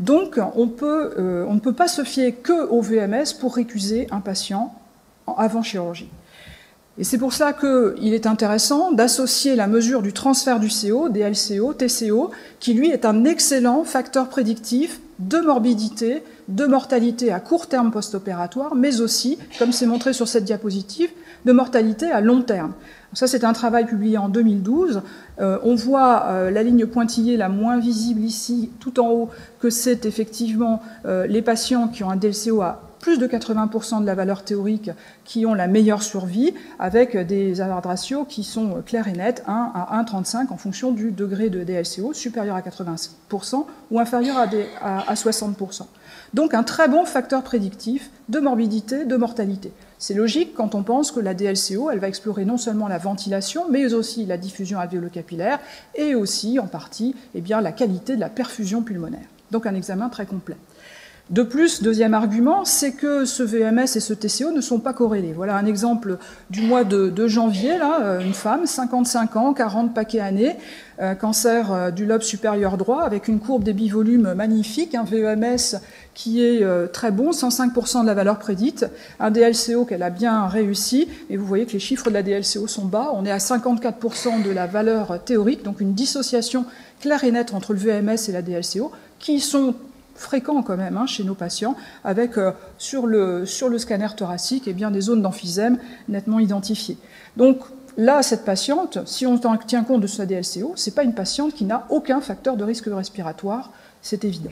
Donc, 0.00 0.38
euh, 0.38 0.44
on, 0.56 1.54
ne 1.54 1.60
peut 1.60 1.72
pas 1.72 1.88
se 1.88 2.04
fier 2.04 2.34
que 2.34 2.68
au 2.68 2.80
VMS 2.80 3.34
pour 3.38 3.54
récuser 3.54 4.08
un 4.10 4.20
patient 4.20 4.74
avant 5.26 5.62
chirurgie. 5.62 6.10
Et 6.96 7.04
c'est 7.04 7.18
pour 7.18 7.32
ça 7.32 7.52
qu'il 7.52 8.14
est 8.14 8.26
intéressant 8.26 8.92
d'associer 8.92 9.56
la 9.56 9.66
mesure 9.66 10.00
du 10.00 10.12
transfert 10.12 10.60
du 10.60 10.68
CO, 10.68 11.08
DLCO, 11.08 11.74
TCO, 11.74 12.30
qui 12.60 12.74
lui 12.74 12.90
est 12.90 13.04
un 13.04 13.24
excellent 13.24 13.82
facteur 13.84 14.28
prédictif 14.28 15.00
de 15.18 15.38
morbidité, 15.38 16.22
de 16.48 16.66
mortalité 16.66 17.32
à 17.32 17.40
court 17.40 17.66
terme 17.66 17.90
post-opératoire, 17.90 18.74
mais 18.74 19.00
aussi, 19.00 19.38
comme 19.58 19.72
c'est 19.72 19.86
montré 19.86 20.12
sur 20.12 20.28
cette 20.28 20.44
diapositive, 20.44 21.10
de 21.44 21.52
mortalité 21.52 22.10
à 22.10 22.20
long 22.20 22.42
terme. 22.42 22.72
Ça, 23.12 23.28
c'est 23.28 23.44
un 23.44 23.52
travail 23.52 23.86
publié 23.86 24.18
en 24.18 24.28
2012. 24.28 25.02
Euh, 25.40 25.58
on 25.62 25.74
voit 25.74 26.24
euh, 26.26 26.50
la 26.50 26.62
ligne 26.62 26.86
pointillée 26.86 27.36
la 27.36 27.48
moins 27.48 27.78
visible 27.78 28.20
ici, 28.20 28.70
tout 28.80 28.98
en 28.98 29.08
haut, 29.08 29.30
que 29.60 29.70
c'est 29.70 30.04
effectivement 30.04 30.82
euh, 31.06 31.26
les 31.26 31.42
patients 31.42 31.88
qui 31.88 32.02
ont 32.02 32.10
un 32.10 32.16
DLCO 32.16 32.60
à 32.62 32.82
plus 32.98 33.18
de 33.18 33.26
80% 33.26 34.00
de 34.00 34.06
la 34.06 34.14
valeur 34.14 34.44
théorique 34.44 34.90
qui 35.24 35.44
ont 35.44 35.52
la 35.52 35.66
meilleure 35.66 36.02
survie, 36.02 36.54
avec 36.78 37.16
des 37.18 37.60
hazard 37.60 37.84
ratios 37.84 38.24
qui 38.26 38.42
sont 38.42 38.82
clairs 38.84 39.06
et 39.08 39.12
nets, 39.12 39.44
1 39.46 39.72
à 39.74 40.02
1,35 40.02 40.50
en 40.50 40.56
fonction 40.56 40.90
du 40.90 41.10
degré 41.10 41.50
de 41.50 41.62
DLCO, 41.62 42.14
supérieur 42.14 42.56
à 42.56 42.62
80% 42.62 43.66
ou 43.90 44.00
inférieur 44.00 44.38
à, 44.38 45.10
à 45.10 45.14
60%. 45.14 45.82
Donc 46.34 46.52
un 46.52 46.64
très 46.64 46.88
bon 46.88 47.04
facteur 47.04 47.42
prédictif 47.44 48.10
de 48.28 48.40
morbidité, 48.40 49.04
de 49.04 49.16
mortalité. 49.16 49.70
C'est 49.98 50.14
logique 50.14 50.52
quand 50.54 50.74
on 50.74 50.82
pense 50.82 51.12
que 51.12 51.20
la 51.20 51.32
DLCO, 51.32 51.90
elle 51.92 52.00
va 52.00 52.08
explorer 52.08 52.44
non 52.44 52.58
seulement 52.58 52.88
la 52.88 52.98
ventilation, 52.98 53.66
mais 53.70 53.94
aussi 53.94 54.26
la 54.26 54.36
diffusion 54.36 54.80
alvéolo-capillaire 54.80 55.60
et 55.94 56.16
aussi, 56.16 56.58
en 56.58 56.66
partie, 56.66 57.14
eh 57.36 57.40
la 57.40 57.70
qualité 57.70 58.16
de 58.16 58.20
la 58.20 58.28
perfusion 58.28 58.82
pulmonaire. 58.82 59.28
Donc 59.52 59.64
un 59.64 59.76
examen 59.76 60.08
très 60.08 60.26
complet. 60.26 60.56
De 61.30 61.42
plus, 61.42 61.82
deuxième 61.82 62.12
argument, 62.12 62.66
c'est 62.66 62.92
que 62.92 63.24
ce 63.24 63.42
VMS 63.42 63.96
et 63.96 64.00
ce 64.00 64.12
TCO 64.12 64.50
ne 64.50 64.60
sont 64.60 64.78
pas 64.78 64.92
corrélés. 64.92 65.32
Voilà 65.32 65.56
un 65.56 65.64
exemple 65.64 66.18
du 66.50 66.60
mois 66.60 66.84
de, 66.84 67.26
janvier, 67.26 67.78
euh, 67.80 68.20
une 68.20 68.34
femme, 68.34 68.66
55 68.66 69.36
ans, 69.36 69.54
40 69.54 69.94
paquets 69.94 70.20
années, 70.20 70.54
euh, 71.00 71.14
cancer 71.14 71.72
euh, 71.72 71.90
du 71.90 72.04
lobe 72.04 72.20
supérieur 72.20 72.76
droit, 72.76 73.00
avec 73.00 73.26
une 73.26 73.40
courbe 73.40 73.64
des 73.64 73.72
bivolumes 73.72 74.34
magnifique, 74.34 74.94
un 74.94 75.04
VMS 75.04 75.80
qui 76.14 76.44
est 76.44 76.64
très 76.92 77.10
bon, 77.10 77.32
105% 77.32 78.02
de 78.02 78.06
la 78.06 78.14
valeur 78.14 78.38
prédite, 78.38 78.86
un 79.18 79.30
DLCO 79.30 79.84
qu'elle 79.84 80.02
a 80.02 80.10
bien 80.10 80.46
réussi, 80.46 81.08
et 81.28 81.36
vous 81.36 81.44
voyez 81.44 81.66
que 81.66 81.72
les 81.72 81.80
chiffres 81.80 82.08
de 82.08 82.14
la 82.14 82.22
DLCO 82.22 82.66
sont 82.68 82.84
bas, 82.84 83.10
on 83.14 83.24
est 83.24 83.30
à 83.30 83.38
54% 83.38 84.42
de 84.42 84.50
la 84.50 84.66
valeur 84.66 85.22
théorique, 85.24 85.64
donc 85.64 85.80
une 85.80 85.94
dissociation 85.94 86.64
claire 87.00 87.24
et 87.24 87.32
nette 87.32 87.52
entre 87.52 87.72
le 87.72 87.78
VMS 87.78 88.28
et 88.28 88.32
la 88.32 88.42
DLCO, 88.42 88.92
qui 89.18 89.40
sont 89.40 89.74
fréquent 90.14 90.62
quand 90.62 90.76
même 90.76 90.96
hein, 90.96 91.06
chez 91.06 91.24
nos 91.24 91.34
patients, 91.34 91.76
avec 92.04 92.38
euh, 92.38 92.52
sur, 92.78 93.06
le, 93.06 93.44
scanner 93.46 94.08
thoracique 94.16 94.66
et 94.66 94.70
eh 94.70 94.74
bien, 94.74 94.90
des 94.90 95.00
zones 95.00 95.22
d'emphysème 95.22 95.78
nettement 96.08 96.38
identifiées. 96.38 96.98
Donc 97.36 97.58
là, 97.96 98.22
cette 98.22 98.44
patiente, 98.44 98.98
si 99.06 99.26
on 99.26 99.38
tient 99.66 99.84
compte 99.84 100.00
de 100.00 100.06
sa 100.06 100.26
DLCO, 100.26 100.72
ce 100.76 100.90
n'est 100.90 100.94
pas 100.94 101.02
une 101.02 101.14
patiente 101.14 101.54
qui 101.54 101.64
n'a 101.64 101.86
aucun 101.90 102.20
facteur 102.20 102.56
de 102.56 102.64
risque 102.64 102.86
respiratoire, 102.86 103.72
c'est 104.02 104.24
évident. 104.24 104.50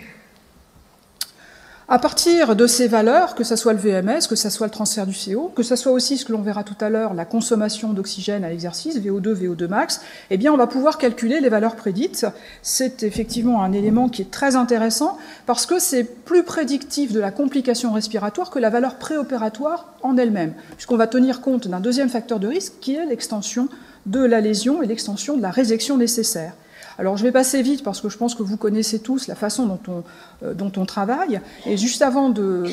À 1.94 1.98
partir 1.98 2.56
de 2.56 2.66
ces 2.66 2.88
valeurs, 2.88 3.34
que 3.34 3.44
ce 3.44 3.54
soit 3.54 3.74
le 3.74 3.78
VMS, 3.78 4.26
que 4.26 4.34
ce 4.34 4.48
soit 4.48 4.66
le 4.66 4.72
transfert 4.72 5.06
du 5.06 5.12
CO, 5.12 5.52
que 5.54 5.62
ce 5.62 5.76
soit 5.76 5.92
aussi 5.92 6.16
ce 6.16 6.24
que 6.24 6.32
l'on 6.32 6.40
verra 6.40 6.64
tout 6.64 6.74
à 6.80 6.88
l'heure, 6.88 7.12
la 7.12 7.26
consommation 7.26 7.92
d'oxygène 7.92 8.44
à 8.44 8.48
l'exercice, 8.48 8.96
VO2, 8.96 9.34
VO2 9.34 9.68
max, 9.68 10.00
eh 10.30 10.48
on 10.48 10.56
va 10.56 10.66
pouvoir 10.66 10.96
calculer 10.96 11.40
les 11.40 11.50
valeurs 11.50 11.76
prédites. 11.76 12.24
C'est 12.62 13.02
effectivement 13.02 13.62
un 13.62 13.72
élément 13.72 14.08
qui 14.08 14.22
est 14.22 14.30
très 14.30 14.56
intéressant 14.56 15.18
parce 15.44 15.66
que 15.66 15.78
c'est 15.78 16.04
plus 16.04 16.44
prédictif 16.44 17.12
de 17.12 17.20
la 17.20 17.30
complication 17.30 17.92
respiratoire 17.92 18.48
que 18.48 18.58
la 18.58 18.70
valeur 18.70 18.94
préopératoire 18.94 19.92
en 20.00 20.16
elle-même, 20.16 20.54
puisqu'on 20.76 20.96
va 20.96 21.06
tenir 21.06 21.42
compte 21.42 21.68
d'un 21.68 21.80
deuxième 21.80 22.08
facteur 22.08 22.40
de 22.40 22.48
risque 22.48 22.72
qui 22.80 22.94
est 22.94 23.04
l'extension 23.04 23.68
de 24.06 24.24
la 24.24 24.40
lésion 24.40 24.82
et 24.82 24.86
l'extension 24.86 25.36
de 25.36 25.42
la 25.42 25.50
résection 25.50 25.98
nécessaire. 25.98 26.54
Alors 26.98 27.16
je 27.16 27.22
vais 27.22 27.32
passer 27.32 27.62
vite 27.62 27.82
parce 27.82 28.00
que 28.00 28.08
je 28.08 28.18
pense 28.18 28.34
que 28.34 28.42
vous 28.42 28.56
connaissez 28.56 28.98
tous 28.98 29.26
la 29.26 29.34
façon 29.34 29.66
dont 29.66 29.80
on, 29.88 30.02
euh, 30.44 30.84
travaille. 30.84 31.40
Et 31.66 31.76
juste 31.76 32.02
avant 32.02 32.28
de, 32.28 32.64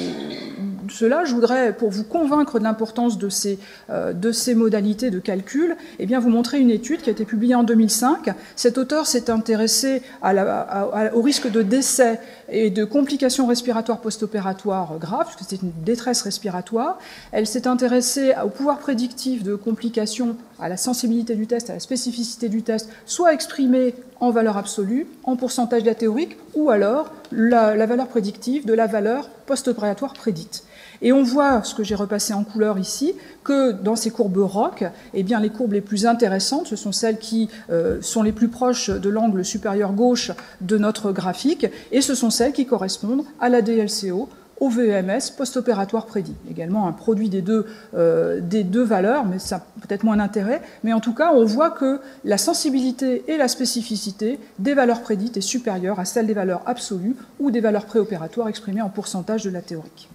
cela, 0.90 1.26
je 1.26 1.34
voudrais, 1.34 1.74
pour 1.74 1.90
vous 1.90 2.04
convaincre 2.04 2.60
de 2.60 2.64
l'importance 2.64 3.18
de 3.18 3.30
ces, 3.30 3.60
euh, 3.90 4.14
de 4.14 4.32
ces 4.32 4.56
modalités 4.56 5.12
de 5.12 5.20
calcul, 5.20 5.76
eh 6.00 6.06
bien, 6.06 6.20
vous 6.20 6.30
montrer 6.30 6.60
une 6.60 6.72
étude 6.72 7.02
qui 7.02 7.10
a 7.10 7.12
été 7.12 7.26
publiée 7.26 7.56
en 7.56 7.64
2005. 7.64 8.32
Cet 8.56 8.78
auteur 8.78 9.08
s'est 9.08 9.30
intéressé 9.30 10.02
au 10.24 11.22
risque 11.22 11.50
de 11.50 11.62
décès 11.62 12.20
et 12.50 12.70
de 12.70 12.84
complications 12.84 13.48
respiratoires 13.48 14.02
post-opératoires 14.02 14.98
graves, 15.00 15.28
puisque 15.28 15.50
c'est 15.50 15.62
une 15.62 15.72
détresse 15.84 16.22
respiratoire. 16.22 16.98
Elle 17.32 17.48
s'est 17.48 17.68
intéressée 17.68 18.34
au 18.44 18.50
pouvoir 18.50 18.80
prédictif 18.80 19.44
de 19.44 19.56
complications, 19.56 20.36
à 20.60 20.70
la 20.70 20.78
sensibilité 20.78 21.36
du 21.36 21.48
test, 21.48 21.70
à 21.70 21.74
la 21.74 21.80
spécificité 21.80 22.50
du 22.50 22.64
test, 22.64 22.90
soit 23.06 23.34
exprimée 23.34 23.94
en 24.20 24.32
valeur 24.32 24.58
absolue, 24.58 25.08
en 25.24 25.36
pourcentage 25.36 25.84
de 25.84 25.88
la 25.88 25.96
théorique, 25.96 26.38
ou 26.56 26.70
alors 26.70 27.12
la, 27.32 27.86
valeur 27.86 28.08
prédictive 28.08 28.66
de 28.66 28.74
la 28.74 28.88
valeur 28.88 29.30
post-opératoire 29.46 30.14
prédite. 30.14 30.64
Et 31.02 31.14
on 31.14 31.24
voit, 31.24 31.64
ce 31.64 31.74
que 31.74 31.84
j'ai 31.84 31.96
repassé 31.96 32.34
en 32.34 32.44
couleur 32.44 32.78
ici, 32.78 33.14
que 33.44 33.72
dans 33.72 33.96
ces 33.96 34.12
courbes 34.12 34.38
ROC, 34.38 34.84
eh 35.14 35.24
les 35.24 35.50
courbes 35.50 35.74
les 35.74 35.82
plus 35.82 36.06
intéressantes, 36.06 36.68
ce 36.68 36.76
sont 36.76 36.92
celles 36.92 37.18
qui 37.18 37.50
euh, 37.70 38.02
sont 38.02 38.22
les 38.22 38.34
plus 38.34 38.50
proches 38.50 38.90
de 38.90 39.10
l'angle 39.10 39.46
supérieur 39.46 39.94
gauche 39.94 40.32
de 40.60 40.78
notre 40.78 41.12
graphique, 41.12 41.68
et 41.92 42.02
ce 42.02 42.16
sont 42.16 42.30
celles 42.30 42.52
qui 42.52 42.66
correspondent 42.66 43.24
à 43.40 43.48
la 43.48 43.62
DLCO, 43.62 44.28
au 44.60 44.70
VEMS 44.70 45.36
post-opératoire 45.38 46.06
prédit. 46.06 46.36
Également 46.50 46.88
un 46.88 46.92
produit 46.92 47.30
des 47.30 47.42
deux, 47.42 47.66
euh, 47.96 48.40
des 48.42 48.64
deux 48.64 48.84
valeurs, 48.84 49.26
mais 49.26 49.40
ça 49.40 49.66
peut-être 49.82 50.04
moins 50.04 50.18
d'intérêt. 50.18 50.62
Mais 50.84 50.94
en 50.94 51.00
tout 51.00 51.14
cas, 51.14 51.32
on 51.34 51.46
voit 51.46 51.72
que 51.72 52.00
la 52.26 52.38
sensibilité 52.38 53.24
et 53.28 53.38
la 53.38 53.48
spécificité 53.48 54.40
des 54.60 54.74
valeurs 54.74 55.02
prédites 55.02 55.38
est 55.38 55.42
supérieure 55.42 56.00
à 56.00 56.06
celle 56.06 56.28
des 56.28 56.34
valeurs 56.34 56.62
absolues 56.66 57.16
ou 57.40 57.52
des 57.52 57.62
valeurs 57.62 57.86
préopératoires 57.86 58.48
exprimées 58.48 58.82
en 58.82 58.90
pourcentage 58.90 59.44
de 59.44 59.50
la 59.50 59.62
théorique. 59.62 60.10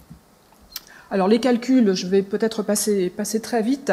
Alors 1.11 1.27
les 1.27 1.39
calculs, 1.39 1.93
je 1.93 2.07
vais 2.07 2.23
peut-être 2.23 2.63
passer, 2.63 3.09
passer, 3.09 3.39
très 3.39 3.61
vite. 3.61 3.91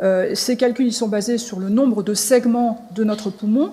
Euh, 0.00 0.34
ces 0.34 0.56
calculs 0.56 0.86
ils 0.86 0.92
sont 0.92 1.08
basés 1.08 1.38
sur 1.38 1.60
le 1.60 1.68
nombre 1.68 2.02
de 2.02 2.14
segments 2.14 2.88
de 2.94 3.04
notre 3.04 3.30
poumon. 3.30 3.72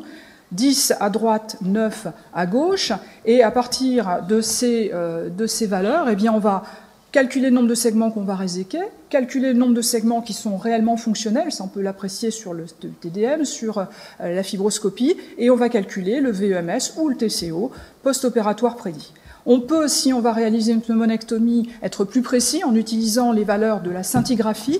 10 0.51 0.93
à 0.99 1.09
droite, 1.09 1.57
9 1.61 2.07
à 2.33 2.45
gauche, 2.45 2.91
et 3.25 3.43
à 3.43 3.51
partir 3.51 4.19
de 4.27 4.41
ces, 4.41 4.91
euh, 4.93 5.29
de 5.29 5.47
ces 5.47 5.67
valeurs, 5.67 6.09
eh 6.09 6.15
bien, 6.15 6.33
on 6.33 6.39
va 6.39 6.63
calculer 7.11 7.49
le 7.49 7.55
nombre 7.55 7.67
de 7.67 7.75
segments 7.75 8.09
qu'on 8.09 8.23
va 8.23 8.35
réséquer, 8.35 8.79
calculer 9.09 9.53
le 9.53 9.59
nombre 9.59 9.73
de 9.73 9.81
segments 9.81 10.21
qui 10.21 10.33
sont 10.33 10.57
réellement 10.57 10.95
fonctionnels, 10.95 11.51
ça 11.51 11.63
on 11.63 11.67
peut 11.67 11.81
l'apprécier 11.81 12.31
sur 12.31 12.53
le 12.53 12.65
TDM, 13.01 13.43
sur 13.43 13.79
euh, 13.79 13.85
la 14.19 14.43
fibroscopie, 14.43 15.17
et 15.37 15.49
on 15.49 15.55
va 15.55 15.69
calculer 15.69 16.21
le 16.21 16.31
VEMS 16.31 16.97
ou 16.97 17.09
le 17.09 17.15
TCO 17.15 17.71
post-opératoire 18.03 18.77
prédit. 18.77 19.13
On 19.45 19.59
peut, 19.59 19.87
si 19.87 20.13
on 20.13 20.21
va 20.21 20.33
réaliser 20.33 20.71
une 20.71 20.81
pneumonectomie, 20.81 21.69
être 21.81 22.05
plus 22.05 22.21
précis 22.21 22.63
en 22.63 22.75
utilisant 22.75 23.31
les 23.31 23.43
valeurs 23.43 23.81
de 23.81 23.89
la 23.89 24.03
scintigraphie, 24.03 24.79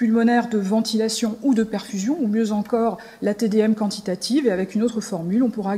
pulmonaire 0.00 0.48
de 0.48 0.56
ventilation 0.56 1.36
ou 1.42 1.52
de 1.52 1.62
perfusion, 1.62 2.16
ou 2.22 2.26
mieux 2.26 2.52
encore 2.52 2.96
la 3.20 3.34
TDM 3.34 3.74
quantitative, 3.74 4.46
et 4.46 4.50
avec 4.50 4.74
une 4.74 4.82
autre 4.82 5.02
formule, 5.02 5.42
on 5.42 5.50
pourra 5.50 5.74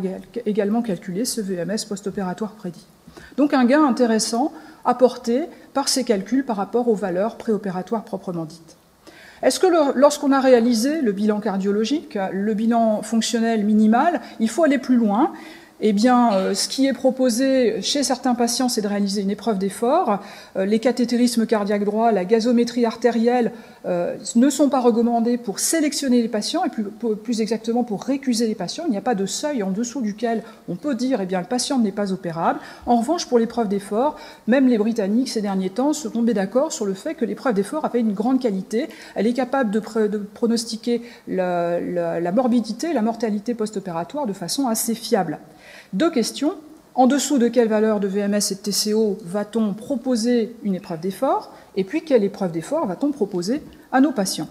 également 0.47 0.81
calculer 0.81 1.25
ce 1.25 1.41
VMS 1.41 1.85
post-opératoire 1.88 2.52
prédit. 2.52 2.87
Donc 3.37 3.52
un 3.52 3.64
gain 3.64 3.85
intéressant 3.85 4.52
apporté 4.85 5.47
par 5.75 5.88
ces 5.88 6.05
calculs 6.05 6.45
par 6.45 6.55
rapport 6.55 6.87
aux 6.87 6.95
valeurs 6.95 7.37
préopératoires 7.37 8.05
proprement 8.05 8.45
dites. 8.45 8.76
Est-ce 9.43 9.59
que 9.59 9.67
lorsqu'on 9.99 10.31
a 10.31 10.38
réalisé 10.38 11.00
le 11.00 11.11
bilan 11.11 11.41
cardiologique, 11.41 12.17
le 12.33 12.55
bilan 12.55 13.02
fonctionnel 13.02 13.64
minimal, 13.64 14.21
il 14.38 14.49
faut 14.49 14.62
aller 14.62 14.79
plus 14.79 14.99
loin? 14.99 15.33
Eh 15.85 15.93
bien, 15.93 16.33
euh, 16.33 16.55
ce 16.55 16.69
qui 16.69 16.87
est 16.87 16.93
proposé 16.93 17.83
chez 17.83 18.05
certains 18.05 18.37
patients, 18.37 18.69
c'est 18.69 18.83
de 18.83 18.87
réaliser 18.87 19.21
une 19.21 19.33
épreuve 19.33 19.59
d'effort. 19.59 20.21
Euh, 20.57 20.64
les 20.64 20.79
cathétérismes 20.79 21.45
cardiaques 21.45 21.85
droits, 21.85 22.12
la 22.12 22.25
gazométrie 22.25 22.87
artérielle 22.87 23.50
ne 23.85 24.51
sont 24.51 24.69
pas 24.69 24.81
recommandés 24.81 25.39
pour 25.39 25.59
sélectionner 25.59 26.23
les 26.23 26.29
patients 26.29 26.62
et 26.65 26.71
plus, 26.71 27.41
exactement 27.41 27.85
pour 27.85 28.05
récuser 28.05 28.47
les 28.47 28.55
patients. 28.55 28.85
Il 28.87 28.91
n'y 28.91 28.97
a 28.97 29.03
pas 29.03 29.15
de 29.15 29.27
seuil 29.27 29.62
en 29.62 29.71
dessous 29.71 30.01
duquel 30.01 30.43
on 30.69 30.77
peut 30.77 30.95
dire 30.95 31.21
eh 31.21 31.27
le 31.27 31.45
patient 31.45 31.79
n'est 31.79 31.93
pas 31.93 32.12
opérable. 32.12 32.61
En 32.87 32.97
revanche, 32.97 33.27
pour 33.27 33.39
l'épreuve 33.39 33.69
d'effort, 33.69 34.17
même 34.47 34.69
les 34.69 34.79
Britanniques 34.79 35.29
ces 35.29 35.43
derniers 35.43 35.71
temps 35.71 35.93
se 35.93 36.09
tombaient 36.09 36.35
d'accord 36.35 36.73
sur 36.73 36.87
le 36.87 36.95
fait 36.95 37.15
que 37.15 37.25
l'épreuve 37.25 37.55
d'effort 37.55 37.85
avait 37.85 38.01
une 38.01 38.12
grande 38.12 38.41
qualité. 38.41 38.89
Elle 39.15 39.27
est 39.27 39.33
capable 39.33 39.71
de, 39.71 39.81
pronostiquer 39.81 41.03
la, 41.27 41.81
la 41.81 42.33
morbidité, 42.33 42.93
la 42.93 43.03
mortalité 43.03 43.55
post-opératoire 43.55 44.27
de 44.27 44.33
façon 44.33 44.69
assez 44.69 44.95
fiable. 44.95 45.39
Deux 45.93 46.11
questions. 46.11 46.55
En 46.95 47.07
dessous 47.07 47.39
de 47.39 47.49
quelle 47.49 47.69
valeur 47.69 48.01
de 48.01 48.07
VMS 48.07 48.53
et 48.53 48.55
de 48.55 48.61
TCO 48.61 49.19
va-t-on 49.25 49.73
proposer 49.73 50.55
une 50.63 50.75
épreuve 50.75 51.01
d'effort 51.01 51.51
Et 51.75 51.85
puis, 51.85 52.03
quelle 52.05 52.23
épreuve 52.23 52.53
d'effort 52.53 52.87
va-t-on 52.87 53.13
proposer 53.13 53.63
à 53.93 54.03
nos 54.03 54.13
patients? 54.13 54.49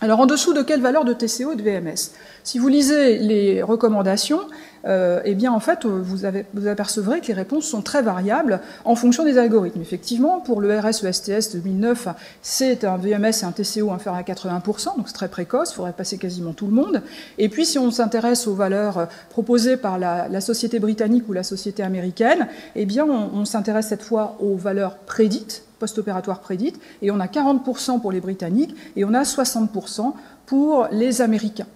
Alors, 0.00 0.18
en 0.18 0.26
dessous 0.26 0.54
de 0.54 0.62
quelle 0.62 0.80
valeur 0.80 1.04
de 1.04 1.12
TCO 1.12 1.52
et 1.52 1.56
de 1.56 1.62
VMS 1.62 2.10
Si 2.42 2.58
vous 2.58 2.66
lisez 2.66 3.18
les 3.18 3.62
recommandations, 3.62 4.40
euh, 4.86 5.20
eh 5.24 5.34
bien, 5.34 5.52
en 5.52 5.60
fait, 5.60 5.84
vous, 5.84 6.24
apercevrez 6.66 7.20
que 7.20 7.26
les 7.26 7.34
réponses 7.34 7.66
sont 7.66 7.82
très 7.82 8.02
variables 8.02 8.60
en 8.84 8.96
fonction 8.96 9.24
des 9.24 9.38
algorithmes. 9.38 9.80
Effectivement, 9.80 10.40
pour 10.40 10.60
le 10.60 10.78
RSESTS 10.78 11.52
2009, 11.54 12.08
c'est 12.42 12.84
un 12.84 12.96
VMS 12.96 13.42
et 13.42 13.44
un 13.44 13.52
TCO 13.52 13.90
inférieur 13.90 14.16
à 14.16 14.22
80%, 14.22 14.96
donc 14.96 15.06
c'est 15.06 15.14
très 15.14 15.28
précoce, 15.28 15.70
il 15.72 15.74
faudrait 15.74 15.92
passer 15.92 16.18
quasiment 16.18 16.52
tout 16.52 16.66
le 16.66 16.72
monde. 16.72 17.02
Et 17.38 17.48
puis, 17.48 17.64
si 17.64 17.78
on 17.78 17.90
s'intéresse 17.90 18.46
aux 18.46 18.54
valeurs 18.54 19.08
proposées 19.30 19.76
par 19.76 19.98
la, 19.98 20.40
société 20.40 20.80
britannique 20.80 21.28
ou 21.28 21.32
la 21.32 21.44
société 21.44 21.82
américaine, 21.82 22.48
eh 22.74 22.84
bien, 22.84 23.04
on 23.06 23.44
s'intéresse 23.44 23.88
cette 23.88 24.02
fois 24.02 24.36
aux 24.40 24.56
valeurs 24.56 24.96
prédites 24.96 25.64
post-opératoire 25.82 26.38
prédite, 26.38 26.78
et 27.02 27.10
on 27.10 27.18
a 27.18 27.26
40% 27.26 28.00
pour 28.00 28.12
les 28.12 28.20
Britanniques 28.20 28.72
et 28.94 29.04
on 29.04 29.14
a 29.14 29.22
60% 29.22 30.12
pour 30.46 30.86
les 30.92 31.22
Américains. 31.22 31.66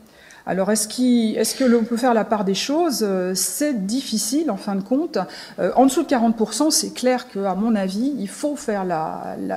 Alors, 0.48 0.70
est-ce, 0.70 0.86
est 0.86 1.58
que 1.58 1.64
l'on 1.64 1.82
peut 1.82 1.96
faire 1.96 2.14
la 2.14 2.24
part 2.24 2.44
des 2.44 2.54
choses? 2.54 3.00
Euh, 3.02 3.32
C'est 3.34 3.84
difficile, 3.84 4.48
en 4.52 4.56
fin 4.56 4.76
de 4.76 4.82
compte. 4.82 5.18
Euh, 5.58 5.72
en 5.74 5.86
dessous 5.86 6.04
de 6.04 6.08
40%, 6.08 6.70
c'est 6.70 6.94
clair 6.94 7.28
qu'à 7.28 7.56
mon 7.56 7.74
avis, 7.74 8.14
il 8.16 8.28
faut 8.28 8.54
faire 8.54 8.84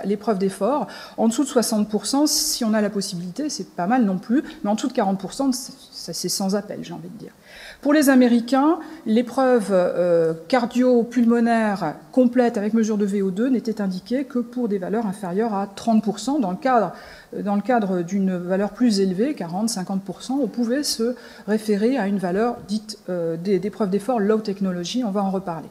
l'épreuve 0.04 0.40
d'effort. 0.40 0.88
En 1.18 1.28
dessous 1.28 1.44
de 1.44 1.50
60%, 1.50 2.26
si 2.26 2.66
on 2.66 2.74
a 2.74 2.82
la 2.82 2.90
possibilité, 2.90 3.50
c'est 3.50 3.70
pas 3.76 3.86
mal 3.86 4.04
non 4.04 4.18
plus. 4.18 4.44
Mais 4.64 4.72
en 4.72 4.76
dessous 4.76 4.88
de 4.88 4.94
40%, 4.94 5.52
c'est 5.92 6.30
sans 6.30 6.56
appel, 6.56 6.80
j'ai 6.82 6.94
envie 6.94 7.10
de 7.10 7.18
dire. 7.20 7.34
Pour 7.82 7.94
les 7.94 8.10
Américains, 8.10 8.80
l'épreuve 9.06 9.70
euh, 9.72 10.34
cardio-pulmonaire 10.50 11.96
complète 12.12 12.58
avec 12.58 12.74
mesure 12.74 12.98
de 12.98 13.08
VO2 13.08 13.48
n'était 13.48 13.80
indiquée 13.80 14.26
que 14.26 14.40
pour 14.40 14.68
des 14.68 14.80
valeurs 14.80 15.08
inférieures 15.08 15.54
à 15.54 15.66
30%. 15.66 16.42
Dans 16.42 16.52
le 16.52 16.58
cadre, 16.58 16.92
euh, 17.38 17.42
dans 17.42 17.56
le 17.56 17.62
cadre 17.62 18.02
d'une 18.02 18.36
valeur 18.36 18.72
plus 18.72 19.00
élevée, 19.00 19.34
40-50%, 19.34 20.34
on 20.42 20.48
pouvait 20.48 20.84
se 20.84 21.16
référer 21.48 21.98
à 21.98 22.08
une 22.08 22.18
valeur 22.18 22.58
dite 22.68 23.00
euh, 23.08 23.38
d'épreuve 23.38 23.90
d'effort 23.90 24.20
low 24.20 24.40
technology, 24.40 25.06
on 25.06 25.12
va 25.12 25.24
en 25.24 25.32
reparler. 25.32 25.70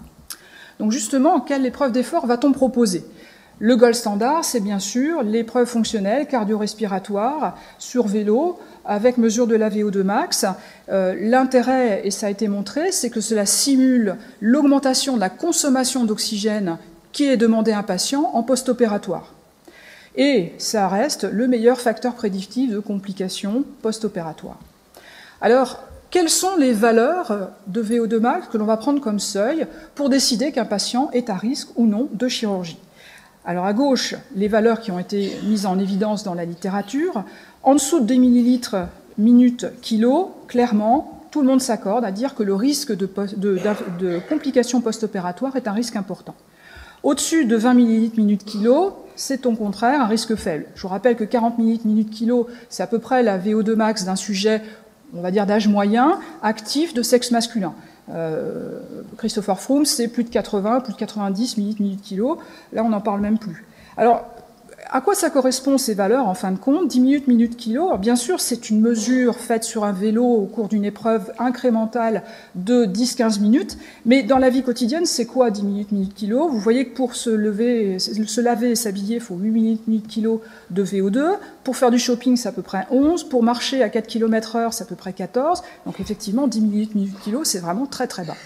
Donc 0.78 0.92
justement, 0.92 1.40
quelle 1.40 1.66
épreuve 1.66 1.92
d'effort 1.92 2.26
va-t-on 2.26 2.52
proposer? 2.52 3.04
Le 3.60 3.76
gold 3.76 3.94
standard, 3.94 4.44
c'est 4.44 4.60
bien 4.60 4.78
sûr 4.78 5.22
l'épreuve 5.24 5.66
fonctionnelle 5.66 6.26
cardio-respiratoire 6.26 7.56
sur 7.78 8.06
vélo 8.06 8.58
avec 8.88 9.18
mesure 9.18 9.46
de 9.46 9.54
la 9.54 9.70
VO2 9.70 10.02
max. 10.02 10.46
Euh, 10.88 11.14
l'intérêt, 11.20 12.00
et 12.04 12.10
ça 12.10 12.26
a 12.26 12.30
été 12.30 12.48
montré, 12.48 12.90
c'est 12.90 13.10
que 13.10 13.20
cela 13.20 13.46
simule 13.46 14.16
l'augmentation 14.40 15.14
de 15.14 15.20
la 15.20 15.30
consommation 15.30 16.04
d'oxygène 16.04 16.78
qui 17.12 17.26
est 17.26 17.36
demandée 17.36 17.72
à 17.72 17.78
un 17.78 17.82
patient 17.82 18.30
en 18.32 18.42
post-opératoire. 18.42 19.34
Et 20.16 20.52
ça 20.58 20.88
reste 20.88 21.24
le 21.24 21.46
meilleur 21.46 21.80
facteur 21.80 22.14
prédictif 22.14 22.72
de 22.72 22.80
complications 22.80 23.64
post-opératoires. 23.82 24.58
Alors, 25.40 25.84
quelles 26.10 26.30
sont 26.30 26.56
les 26.56 26.72
valeurs 26.72 27.50
de 27.66 27.82
VO2 27.82 28.18
max 28.18 28.48
que 28.48 28.56
l'on 28.56 28.64
va 28.64 28.78
prendre 28.78 29.00
comme 29.00 29.20
seuil 29.20 29.66
pour 29.94 30.08
décider 30.08 30.52
qu'un 30.52 30.64
patient 30.64 31.10
est 31.12 31.28
à 31.28 31.34
risque 31.34 31.68
ou 31.76 31.86
non 31.86 32.08
de 32.12 32.28
chirurgie? 32.28 32.78
Alors 33.48 33.64
à 33.64 33.72
gauche, 33.72 34.14
les 34.36 34.46
valeurs 34.46 34.78
qui 34.78 34.90
ont 34.90 34.98
été 34.98 35.32
mises 35.44 35.64
en 35.64 35.78
évidence 35.78 36.22
dans 36.22 36.34
la 36.34 36.44
littérature. 36.44 37.24
En 37.62 37.72
dessous 37.72 37.98
de 37.98 38.04
2 38.04 38.16
millilitres 38.16 38.76
minutes 39.16 39.68
kilo, 39.80 40.34
clairement, 40.48 41.22
tout 41.30 41.40
le 41.40 41.46
monde 41.46 41.62
s'accorde 41.62 42.04
à 42.04 42.10
dire 42.10 42.34
que 42.34 42.42
le 42.42 42.54
risque 42.54 42.92
de, 42.94 43.08
complications 44.28 44.82
post-opératoires 44.82 45.56
est 45.56 45.66
un 45.66 45.72
risque 45.72 45.96
important. 45.96 46.34
Au-dessus 47.02 47.46
de 47.46 47.56
20 47.56 47.72
millilitres 47.72 48.18
minutes 48.18 48.44
kilo, 48.44 49.06
c'est 49.16 49.46
au 49.46 49.52
contraire 49.52 50.02
un 50.02 50.08
risque 50.08 50.34
faible. 50.34 50.66
Je 50.74 50.82
vous 50.82 50.88
rappelle 50.88 51.16
que 51.16 51.24
40 51.24 51.56
millilitres 51.56 51.86
minutes 51.86 52.10
kilo, 52.10 52.48
c'est 52.68 52.82
à 52.82 52.86
peu 52.86 52.98
près 52.98 53.22
la 53.22 53.38
VO2 53.38 53.76
max 53.76 54.04
d'un 54.04 54.16
sujet 54.16 54.60
on 55.14 55.22
va 55.22 55.30
dire 55.30 55.46
d'âge 55.46 55.68
moyen, 55.68 56.18
actif 56.42 56.92
de 56.92 57.02
sexe 57.02 57.30
masculin. 57.30 57.72
Euh, 58.10 58.80
Christopher 59.16 59.60
Froome, 59.60 59.84
c'est 59.84 60.08
plus 60.08 60.24
de 60.24 60.30
80, 60.30 60.80
plus 60.80 60.92
de 60.94 60.98
90 60.98 61.56
millilitres 61.58 61.82
minutes 61.82 62.02
kilo. 62.02 62.38
Là, 62.72 62.82
on 62.84 62.88
n'en 62.88 63.00
parle 63.00 63.20
même 63.20 63.38
plus. 63.38 63.64
Alors, 63.96 64.24
à 64.90 65.02
quoi 65.02 65.14
ça 65.14 65.28
correspond 65.28 65.76
ces 65.76 65.92
valeurs 65.92 66.26
en 66.26 66.34
fin 66.34 66.50
de 66.50 66.58
compte? 66.58 66.88
10 66.88 67.00
minutes, 67.00 67.28
minutes, 67.28 67.56
kilo 67.56 67.96
Bien 67.98 68.16
sûr, 68.16 68.40
c'est 68.40 68.70
une 68.70 68.80
mesure 68.80 69.36
faite 69.36 69.64
sur 69.64 69.84
un 69.84 69.92
vélo 69.92 70.24
au 70.24 70.46
cours 70.46 70.68
d'une 70.68 70.84
épreuve 70.84 71.30
incrémentale 71.38 72.22
de 72.54 72.86
10-15 72.86 73.40
minutes, 73.40 73.76
mais 74.06 74.22
dans 74.22 74.38
la 74.38 74.48
vie 74.48 74.62
quotidienne, 74.62 75.04
c'est 75.04 75.26
quoi 75.26 75.50
10 75.50 75.62
minutes, 75.62 75.92
minutes, 75.92 76.14
kilo? 76.14 76.48
Vous 76.48 76.58
voyez 76.58 76.88
que 76.88 76.94
pour 76.94 77.14
se, 77.16 77.28
lever, 77.28 77.98
se 77.98 78.40
laver 78.40 78.70
et 78.70 78.76
s'habiller, 78.76 79.16
il 79.16 79.20
faut 79.20 79.34
8 79.34 79.50
minutes, 79.50 79.86
minutes, 79.86 80.06
kilo 80.06 80.40
de 80.70 80.84
VO2. 80.84 81.34
Pour 81.64 81.76
faire 81.76 81.90
du 81.90 81.98
shopping, 81.98 82.36
c'est 82.36 82.48
à 82.48 82.52
peu 82.52 82.62
près 82.62 82.86
11. 82.90 83.24
Pour 83.24 83.42
marcher 83.42 83.82
à 83.82 83.90
4 83.90 84.06
km 84.06 84.56
heure, 84.56 84.72
c'est 84.72 84.84
à 84.84 84.86
peu 84.86 84.96
près 84.96 85.12
14. 85.12 85.62
Donc 85.84 86.00
effectivement, 86.00 86.46
10 86.46 86.60
minutes, 86.62 86.94
minutes, 86.94 87.20
kilo, 87.22 87.44
c'est 87.44 87.58
vraiment 87.60 87.86
très 87.86 88.06
très 88.06 88.24
bas. 88.24 88.36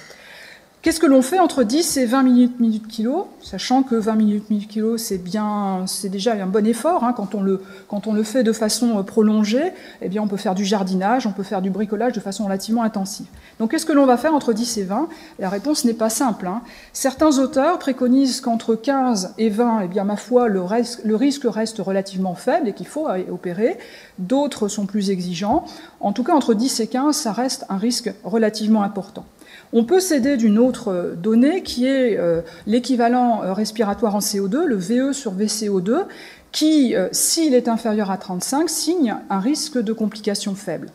Qu'est-ce 0.82 0.98
que 0.98 1.06
l'on 1.06 1.22
fait 1.22 1.38
entre 1.38 1.62
10 1.62 1.96
et 1.98 2.06
20 2.06 2.24
minutes 2.24 2.58
minutes 2.58 2.88
kilo, 2.88 3.28
sachant 3.40 3.84
que 3.84 3.94
20 3.94 4.16
minutes 4.16 4.50
minutes 4.50 4.68
kilo, 4.68 4.96
c'est 4.96 5.16
bien, 5.16 5.84
c'est 5.86 6.08
déjà 6.08 6.32
un 6.32 6.48
bon 6.48 6.66
effort 6.66 7.04
hein, 7.04 7.14
quand 7.14 7.36
on 7.36 8.12
le 8.12 8.22
fait 8.24 8.42
de 8.42 8.52
façon 8.52 8.98
euh, 8.98 9.04
prolongée. 9.04 9.72
Eh 10.00 10.08
bien, 10.08 10.22
on 10.22 10.26
peut 10.26 10.36
faire 10.36 10.56
du 10.56 10.64
jardinage, 10.64 11.24
on 11.24 11.30
peut 11.30 11.44
faire 11.44 11.62
du 11.62 11.70
bricolage 11.70 12.14
de 12.14 12.18
façon 12.18 12.46
relativement 12.46 12.82
intensive. 12.82 13.26
Donc, 13.60 13.70
qu'est-ce 13.70 13.86
que 13.86 13.92
l'on 13.92 14.06
va 14.06 14.16
faire 14.16 14.34
entre 14.34 14.52
10 14.52 14.78
et 14.78 14.82
20 14.82 15.08
La 15.38 15.50
réponse 15.50 15.84
n'est 15.84 15.94
pas 15.94 16.10
simple. 16.10 16.48
Hein. 16.48 16.62
Certains 16.92 17.38
auteurs 17.38 17.78
préconisent 17.78 18.40
qu'entre 18.40 18.74
15 18.74 19.34
et 19.38 19.50
20, 19.50 19.88
eh 19.94 20.02
ma 20.02 20.16
foi, 20.16 20.48
le, 20.48 20.62
le 21.04 21.14
risque 21.14 21.44
reste 21.44 21.78
relativement 21.78 22.34
faible 22.34 22.66
et 22.66 22.72
qu'il 22.72 22.88
faut 22.88 23.06
opérer. 23.30 23.78
D'autres 24.18 24.66
sont 24.66 24.86
plus 24.86 25.10
exigeants. 25.10 25.64
En 26.00 26.12
tout 26.12 26.24
cas, 26.24 26.32
entre 26.32 26.54
10 26.54 26.80
et 26.80 26.88
15, 26.88 27.14
ça 27.14 27.30
reste 27.30 27.66
un 27.68 27.76
risque 27.76 28.12
relativement 28.24 28.82
important. 28.82 29.24
On 29.73 29.85
peut 29.85 30.00
s'aider 30.00 30.37
d'une 30.37 30.59
autre 30.59 31.14
donnée 31.16 31.62
qui 31.62 31.87
est 31.87 32.18
euh, 32.18 32.42
l'équivalent 32.66 33.42
euh, 33.42 33.52
respiratoire 33.52 34.14
en 34.14 34.18
CO2, 34.18 34.64
le 34.64 34.76
VE 34.76 35.12
sur 35.12 35.35
VCO2, 35.35 36.04
qui, 36.52 36.94
euh, 36.94 37.09
s'il 37.12 37.54
est 37.54 37.68
inférieur 37.68 38.11
à 38.11 38.18
35, 38.18 38.68
signe 38.68 39.16
un 39.30 39.40
risque 39.40 39.78
de 39.78 39.92
complications 39.92 40.54
faibles. 40.54 40.90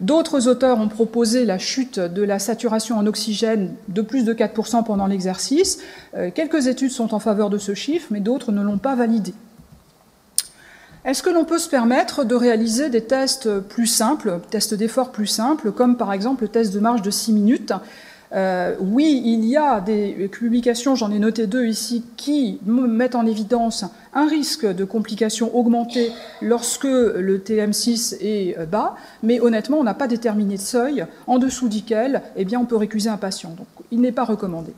D'autres 0.00 0.48
auteurs 0.48 0.78
ont 0.78 0.88
proposé 0.88 1.44
la 1.44 1.58
chute 1.58 2.00
de 2.00 2.22
la 2.22 2.38
saturation 2.38 2.96
en 2.96 3.06
oxygène 3.06 3.74
de 3.88 4.02
plus 4.02 4.24
de 4.24 4.32
4% 4.32 4.82
pendant 4.82 5.06
l'exercice. 5.06 5.78
Quelques 6.34 6.66
études 6.66 6.90
sont 6.90 7.14
en 7.14 7.20
faveur 7.20 7.50
de 7.50 7.58
ce 7.58 7.74
chiffre, 7.74 8.08
mais 8.10 8.18
d'autres 8.18 8.50
ne 8.50 8.62
l'ont 8.62 8.78
pas 8.78 8.96
validé. 8.96 9.32
Est-ce 11.04 11.24
que 11.24 11.30
l'on 11.30 11.44
peut 11.44 11.58
se 11.58 11.68
permettre 11.68 12.24
de 12.24 12.36
réaliser 12.36 12.88
des 12.88 13.00
tests 13.00 13.58
plus 13.58 13.88
simples, 13.88 14.38
tests 14.50 14.74
d'effort 14.74 15.10
plus 15.10 15.26
simples, 15.26 15.72
comme 15.72 15.96
par 15.96 16.12
exemple 16.12 16.44
le 16.44 16.48
test 16.48 16.72
de 16.72 16.78
marche 16.78 17.02
de 17.02 17.10
6 17.10 17.32
minutes? 17.32 17.72
Euh, 18.32 18.76
oui, 18.78 19.20
il 19.24 19.44
y 19.44 19.56
a 19.56 19.80
des 19.80 20.28
publications, 20.30 20.94
j'en 20.94 21.10
ai 21.10 21.18
noté 21.18 21.48
deux 21.48 21.66
ici, 21.66 22.04
qui 22.16 22.60
mettent 22.64 23.16
en 23.16 23.26
évidence 23.26 23.84
un 24.14 24.28
risque 24.28 24.64
de 24.64 24.84
complications 24.84 25.54
augmentées 25.56 26.12
lorsque 26.40 26.84
le 26.84 27.42
TM6 27.44 28.18
est 28.20 28.56
euh, 28.58 28.64
bas, 28.64 28.94
mais 29.24 29.40
honnêtement, 29.40 29.78
on 29.78 29.84
n'a 29.84 29.94
pas 29.94 30.06
déterminé 30.06 30.54
de 30.54 30.62
seuil 30.62 31.04
en 31.26 31.38
dessous 31.38 31.68
duquel 31.68 32.22
eh 32.36 32.46
on 32.56 32.64
peut 32.64 32.76
récuser 32.76 33.10
un 33.10 33.16
patient. 33.16 33.50
Donc, 33.50 33.66
il 33.90 34.00
n'est 34.00 34.12
pas 34.12 34.24
recommandé. 34.24 34.72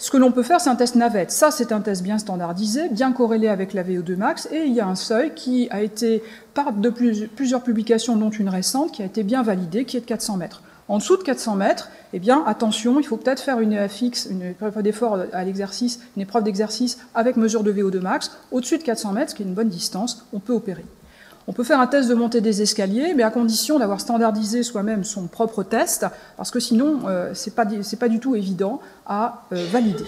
Ce 0.00 0.10
que 0.10 0.16
l'on 0.16 0.32
peut 0.32 0.42
faire, 0.42 0.62
c'est 0.62 0.70
un 0.70 0.76
test 0.76 0.94
navette. 0.94 1.30
Ça, 1.30 1.50
c'est 1.50 1.72
un 1.72 1.82
test 1.82 2.02
bien 2.02 2.16
standardisé, 2.16 2.88
bien 2.88 3.12
corrélé 3.12 3.48
avec 3.48 3.74
la 3.74 3.84
VO2 3.84 4.16
max, 4.16 4.48
et 4.50 4.64
il 4.64 4.72
y 4.72 4.80
a 4.80 4.86
un 4.86 4.94
seuil 4.94 5.34
qui 5.34 5.68
a 5.70 5.82
été, 5.82 6.22
par 6.54 6.72
de 6.72 6.88
plusieurs 6.88 7.62
publications, 7.62 8.16
dont 8.16 8.30
une 8.30 8.48
récente, 8.48 8.92
qui 8.92 9.02
a 9.02 9.04
été 9.04 9.22
bien 9.22 9.42
validé, 9.42 9.84
qui 9.84 9.98
est 9.98 10.00
de 10.00 10.06
400 10.06 10.38
mètres. 10.38 10.62
En 10.88 10.96
dessous 10.96 11.18
de 11.18 11.22
400 11.22 11.54
mètres, 11.56 11.90
eh 12.14 12.18
bien, 12.18 12.42
attention, 12.46 12.98
il 12.98 13.04
faut 13.04 13.18
peut-être 13.18 13.42
faire 13.42 13.60
une 13.60 13.74
EFX, 13.74 14.28
une 14.30 14.40
épreuve 14.40 14.82
d'effort 14.82 15.18
à 15.34 15.44
l'exercice, 15.44 16.00
une 16.16 16.22
épreuve 16.22 16.44
d'exercice 16.44 16.96
avec 17.14 17.36
mesure 17.36 17.62
de 17.62 17.70
VO2 17.70 18.00
max. 18.00 18.32
Au-dessus 18.52 18.78
de 18.78 18.82
400 18.82 19.12
mètres, 19.12 19.32
ce 19.32 19.34
qui 19.34 19.42
est 19.42 19.46
une 19.46 19.54
bonne 19.54 19.68
distance, 19.68 20.26
on 20.32 20.40
peut 20.40 20.54
opérer. 20.54 20.86
On 21.48 21.52
peut 21.52 21.64
faire 21.64 21.80
un 21.80 21.86
test 21.86 22.08
de 22.08 22.14
montée 22.14 22.40
des 22.40 22.62
escaliers, 22.62 23.14
mais 23.16 23.22
à 23.22 23.30
condition 23.30 23.78
d'avoir 23.78 24.00
standardisé 24.00 24.62
soi-même 24.62 25.04
son 25.04 25.26
propre 25.26 25.62
test, 25.62 26.06
parce 26.36 26.50
que 26.50 26.60
sinon, 26.60 27.00
euh, 27.06 27.34
ce 27.34 27.48
n'est 27.48 27.96
pas, 27.96 28.08
du 28.08 28.20
tout 28.20 28.36
évident 28.36 28.80
à 29.06 29.46
euh, 29.52 29.64
valider. 29.70 30.04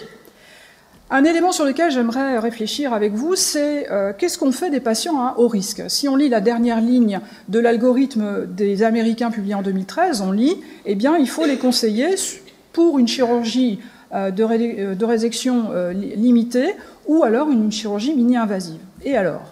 Un 1.11 1.25
élément 1.25 1.53
sur 1.53 1.65
lequel 1.65 1.91
j'aimerais 1.91 2.39
réfléchir 2.39 2.93
avec 2.93 3.13
vous, 3.15 3.35
c'est 3.35 3.91
euh, 3.91 4.13
qu'est-ce 4.17 4.39
qu'on 4.39 4.53
fait 4.53 4.71
des 4.71 4.81
patients 4.81 5.21
à 5.21 5.35
haut 5.37 5.49
risque? 5.49 5.83
Si 5.89 6.09
on 6.09 6.17
lit 6.17 6.29
la 6.29 6.41
dernière 6.41 6.81
ligne 6.81 7.21
de 7.49 7.59
l'algorithme 7.59 8.47
des 8.47 8.83
Américains 8.83 9.31
publié 9.31 9.55
en 9.55 9.63
2013, 9.63 10.23
on 10.23 10.33
lit, 10.33 10.57
eh 10.87 10.95
bien, 10.95 11.17
il 11.17 11.29
faut 11.29 11.45
les 11.45 11.59
conseiller 11.59 12.15
pour 12.73 12.99
une 12.99 13.09
chirurgie 13.09 13.81
de, 14.13 15.05
résection 15.05 15.71
limitée 15.93 16.75
ou 17.07 17.25
alors 17.25 17.51
une 17.51 17.71
chirurgie 17.73 18.15
mini-invasive. 18.15 18.81
Et 19.05 19.17
alors? 19.17 19.52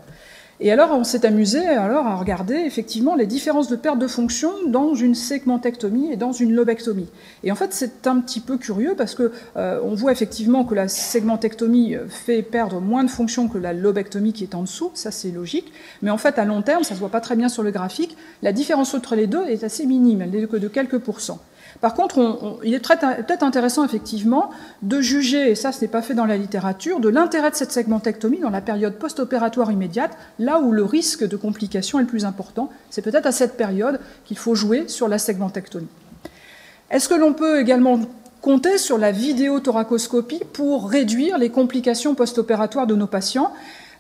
Et 0.61 0.71
alors, 0.71 0.91
on 0.93 1.05
s'est 1.05 1.25
amusé 1.25 1.65
alors 1.67 2.07
à 2.07 2.17
regarder 2.17 2.55
effectivement 2.55 3.15
les 3.15 3.27
différences 3.27 3.69
de 3.69 3.77
perte 3.77 3.99
de 3.99 4.07
fonction 4.07 4.51
dans 4.67 4.95
une 4.95 5.15
segmentectomie 5.15 6.13
et 6.13 6.17
dans 6.17 6.33
une 6.33 6.53
lobectomie. 6.53 7.09
Et 7.45 7.51
en 7.51 7.55
fait, 7.55 7.73
c'est 7.73 8.07
un 8.07 8.21
petit 8.21 8.41
peu 8.41 8.59
curieux 8.59 8.95
parce 8.97 9.15
que 9.15 9.33
euh, 9.57 9.81
on 9.83 9.95
voit 9.95 10.13
effectivement 10.13 10.65
que 10.65 10.75
la 10.75 10.89
segmentectomie 10.89 11.97
fait 12.09 12.43
perdre 12.43 12.81
moins 12.81 13.05
de 13.05 13.11
fonction 13.11 13.49
que 13.49 13.57
la 13.57 13.73
lobectomie 13.73 14.35
qui 14.35 14.45
est 14.45 14.55
en 14.55 14.63
dessous. 14.63 14.91
Ça, 14.95 15.11
c'est 15.11 15.31
logique. 15.31 15.73
Mais 16.03 16.11
en 16.11 16.19
fait, 16.19 16.39
à 16.39 16.45
long 16.45 16.61
terme, 16.61 16.85
ça 16.85 16.95
se 16.95 17.01
voit 17.01 17.09
pas 17.09 17.21
très 17.21 17.37
bien 17.37 17.49
sur 17.49 17.63
le 17.63 17.71
graphique. 17.71 18.17
La 18.43 18.53
différence 18.53 18.93
entre 18.93 19.17
les 19.17 19.27
deux 19.27 19.47
est 19.47 19.65
assez 19.65 19.87
minime. 19.87 20.21
Elle 20.21 20.31
n'est 20.31 20.47
que 20.47 20.57
de 20.57 20.69
quelques 20.69 20.99
pourcents. 20.99 21.41
Par 21.81 21.95
contre, 21.95 22.59
il 22.63 22.75
est 22.75 22.87
peut-être 22.87 23.43
intéressant 23.43 23.85
effectivement 23.85 24.51
de 24.83 25.01
juger, 25.01 25.51
et 25.51 25.55
ça 25.55 25.73
ce 25.73 25.81
n'est 25.81 25.89
pas 25.89 26.03
fait 26.03 26.13
dans 26.13 26.27
la 26.27 26.37
littérature, 26.37 27.01
de 27.01 27.09
l'intérêt 27.09 27.51
de 27.51 27.55
cette 27.55 27.73
segmentectomie 27.73 28.39
dans 28.39 28.51
la 28.51 28.61
période 28.61 28.97
post-opératoire 28.97 29.73
immédiate, 29.73 30.13
là 30.39 30.61
où 30.61 30.73
le 30.73 30.85
risque 30.85 31.27
de 31.27 31.37
complication 31.37 31.99
est 31.99 32.03
le 32.03 32.09
plus 32.09 32.27
important. 32.27 32.69
C'est 32.91 33.01
peut-être 33.01 33.27
à 33.27 33.33
cette 33.33 33.57
période 33.57 33.99
qu'il 34.27 34.37
faut 34.37 34.55
jouer 34.55 34.89
sur 34.89 35.09
la 35.09 35.19
segmentectomie. 35.19 35.89
Est-ce 36.91 37.09
que 37.09 37.15
l'on 37.15 37.33
peut 37.33 37.61
également 37.61 38.01
compter 38.43 38.77
sur 38.77 38.99
la 38.99 39.11
vidéothoracoscopie 39.11 40.43
pour 40.53 40.91
réduire 40.91 41.39
les 41.39 41.49
complications 41.49 42.15
post-opératoires 42.15 42.87
de 42.87 42.95
nos 42.95 43.07
patients? 43.07 43.53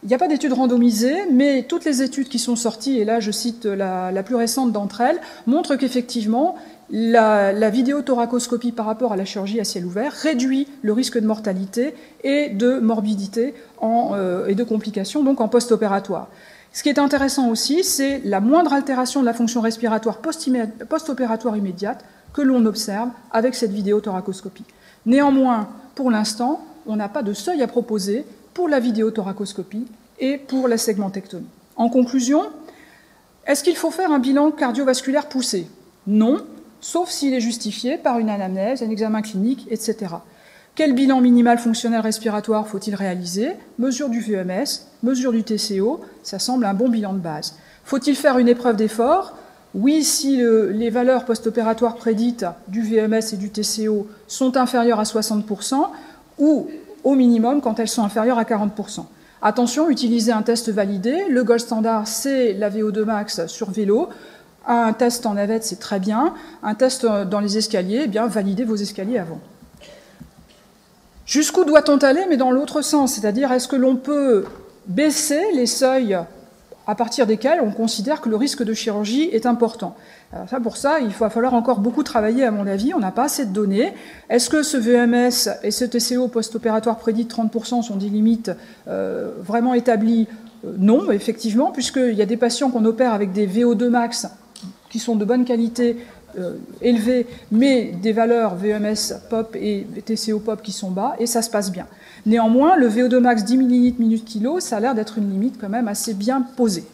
Il 0.02 0.08
n'y 0.08 0.14
a 0.14 0.18
pas 0.18 0.28
d'études 0.28 0.54
randomisées, 0.54 1.26
mais 1.30 1.64
toutes 1.68 1.84
les 1.84 2.02
études 2.02 2.28
qui 2.28 2.38
sont 2.38 2.56
sorties, 2.56 2.98
et 2.98 3.04
là 3.04 3.20
je 3.20 3.30
cite 3.30 3.64
la 3.64 4.22
plus 4.22 4.34
récente 4.34 4.72
d'entre 4.72 5.02
elles, 5.02 5.20
montrent 5.46 5.76
qu'effectivement, 5.76 6.56
la, 6.90 7.70
vidéothoracoscopie 7.70 8.72
par 8.72 8.86
rapport 8.86 9.12
à 9.12 9.16
la 9.16 9.24
chirurgie 9.24 9.60
à 9.60 9.64
ciel 9.64 9.86
ouvert 9.86 10.12
réduit 10.12 10.66
le 10.82 10.92
risque 10.92 11.18
de 11.18 11.26
mortalité 11.26 11.94
et 12.24 12.48
de 12.48 12.78
morbidité 12.78 13.54
euh, 13.82 14.46
et 14.46 14.54
de 14.54 14.64
complications 14.64 15.22
donc 15.22 15.40
en 15.40 15.48
post-opératoire. 15.48 16.28
Ce 16.72 16.82
qui 16.82 16.88
est 16.88 16.98
intéressant 16.98 17.48
aussi, 17.48 17.82
c'est 17.82 18.20
la 18.24 18.40
moindre 18.40 18.72
altération 18.72 19.20
de 19.20 19.26
la 19.26 19.34
fonction 19.34 19.60
respiratoire 19.60 20.18
post-opératoire 20.18 21.56
immédiate 21.56 22.04
que 22.32 22.42
l'on 22.42 22.64
observe 22.66 23.08
avec 23.32 23.56
cette 23.56 23.72
vidéothoracoscopie. 23.72 24.64
Néanmoins, 25.04 25.68
pour 25.96 26.10
l'instant, 26.10 26.64
on 26.86 26.96
n'a 26.96 27.08
pas 27.08 27.22
de 27.22 27.32
seuil 27.32 27.62
à 27.62 27.66
proposer 27.66 28.24
pour 28.54 28.68
la 28.68 28.78
vidéothoracoscopie 28.78 29.86
et 30.20 30.38
pour 30.38 30.68
la 30.68 30.78
segmentectomie. 30.78 31.48
En 31.76 31.88
conclusion, 31.88 32.42
est-ce 33.46 33.64
qu'il 33.64 33.76
faut 33.76 33.90
faire 33.90 34.12
un 34.12 34.18
bilan 34.18 34.50
cardiovasculaire 34.52 35.28
poussé? 35.28 35.66
Non, 36.06 36.44
sauf 36.80 37.10
s'il 37.10 37.34
est 37.34 37.40
justifié 37.40 37.98
par 37.98 38.18
une 38.18 38.30
anamnèse, 38.30 38.82
un 38.82 38.90
examen 38.90 39.22
clinique, 39.22 39.66
etc. 39.70 40.14
Quel 40.74 40.94
bilan 40.94 41.20
minimal 41.20 41.58
fonctionnel 41.58 42.00
respiratoire 42.00 42.66
faut-il 42.68 42.94
réaliser? 42.94 43.50
Mesure 43.78 44.08
du 44.08 44.20
VMS, 44.20 44.86
mesure 45.02 45.32
du 45.32 45.42
TCO, 45.42 46.00
ça 46.22 46.38
semble 46.38 46.64
un 46.64 46.74
bon 46.74 46.88
bilan 46.88 47.12
de 47.12 47.18
base. 47.18 47.56
Faut-il 47.84 48.16
faire 48.16 48.38
une 48.38 48.48
épreuve 48.48 48.76
d'effort? 48.76 49.36
Oui, 49.74 50.02
si 50.02 50.38
les 50.38 50.90
valeurs 50.90 51.24
post-opératoires 51.24 51.96
prédites 51.96 52.46
du 52.68 52.82
VMS 52.82 53.32
et 53.32 53.36
du 53.36 53.50
TCO 53.50 54.08
sont 54.26 54.56
inférieures 54.56 55.00
à 55.00 55.04
60%, 55.04 55.86
ou 56.38 56.68
au 57.04 57.14
minimum 57.14 57.60
quand 57.60 57.78
elles 57.78 57.88
sont 57.88 58.02
inférieures 58.02 58.38
à 58.38 58.44
40%. 58.44 59.04
Attention, 59.42 59.88
utilisez 59.88 60.32
un 60.32 60.42
test 60.42 60.70
validé. 60.70 61.24
Le 61.28 61.44
gold 61.44 61.60
standard, 61.60 62.06
c'est 62.06 62.52
la 62.52 62.68
VO2 62.68 63.04
max 63.04 63.46
sur 63.46 63.70
vélo 63.70 64.08
Un 64.72 64.92
test 64.92 65.26
en 65.26 65.34
navette, 65.34 65.64
c'est 65.64 65.80
très 65.80 65.98
bien. 65.98 66.32
Un 66.62 66.74
test 66.76 67.04
dans 67.04 67.40
les 67.40 67.58
escaliers, 67.58 68.02
eh 68.04 68.06
bien, 68.06 68.28
validez 68.28 68.62
vos 68.62 68.76
escaliers 68.76 69.18
avant. 69.18 69.40
Jusqu'où 71.26 71.64
doit-on 71.64 71.96
aller, 71.96 72.24
mais 72.28 72.36
dans 72.36 72.52
l'autre 72.52 72.80
sens? 72.80 73.14
C'est-à-dire, 73.14 73.50
est-ce 73.50 73.66
que 73.66 73.74
l'on 73.74 73.96
peut 73.96 74.44
baisser 74.86 75.42
les 75.54 75.66
seuils 75.66 76.16
à 76.86 76.94
partir 76.94 77.26
desquels 77.26 77.60
on 77.60 77.72
considère 77.72 78.20
que 78.20 78.28
le 78.28 78.36
risque 78.36 78.62
de 78.62 78.72
chirurgie 78.72 79.28
est 79.32 79.44
important? 79.44 79.96
ça, 80.48 80.60
pour 80.60 80.76
ça, 80.76 81.00
il 81.00 81.08
va 81.08 81.30
falloir 81.30 81.54
encore 81.54 81.80
beaucoup 81.80 82.04
travailler, 82.04 82.44
à 82.44 82.52
mon 82.52 82.68
avis. 82.68 82.94
On 82.94 83.00
n'a 83.00 83.10
pas 83.10 83.24
assez 83.24 83.46
de 83.46 83.52
données. 83.52 83.92
Est-ce 84.28 84.48
que 84.50 84.62
ce 84.62 84.76
VMS 84.76 85.50
et 85.64 85.72
ce 85.72 85.84
TCO 85.84 86.28
post-opératoire 86.28 86.96
prédit 86.96 87.24
de 87.24 87.32
30% 87.32 87.82
sont 87.82 87.96
des 87.96 88.08
limites 88.08 88.52
euh, 88.86 89.32
vraiment 89.42 89.74
établies? 89.74 90.28
Euh, 90.64 90.74
Non, 90.78 91.10
effectivement, 91.10 91.72
puisqu'il 91.72 92.14
y 92.14 92.22
a 92.22 92.26
des 92.26 92.36
patients 92.36 92.70
qu'on 92.70 92.84
opère 92.84 93.12
avec 93.12 93.32
des 93.32 93.48
VO2 93.48 93.88
max 93.88 94.28
qui 94.90 94.98
sont 94.98 95.16
de 95.16 95.24
bonne 95.24 95.44
qualité, 95.46 95.96
euh, 96.38 96.54
élevées, 96.82 97.26
mais 97.50 97.92
des 98.02 98.12
valeurs 98.12 98.54
VMS 98.54 99.14
POP 99.30 99.56
et 99.56 99.86
TCO 100.04 100.38
POP 100.38 100.62
qui 100.62 100.72
sont 100.72 100.90
bas, 100.90 101.14
et 101.18 101.26
ça 101.26 101.42
se 101.42 101.50
passe 101.50 101.72
bien. 101.72 101.86
Néanmoins, 102.26 102.76
le 102.76 102.88
VO2 102.88 103.18
max 103.18 103.44
10 103.44 103.56
ml 103.56 103.94
minute 103.98 104.24
kilo, 104.24 104.60
ça 104.60 104.76
a 104.76 104.80
l'air 104.80 104.94
d'être 104.94 105.18
une 105.18 105.30
limite 105.30 105.56
quand 105.60 105.68
même 105.68 105.88
assez 105.88 106.14
bien 106.14 106.42
posée. 106.42 106.84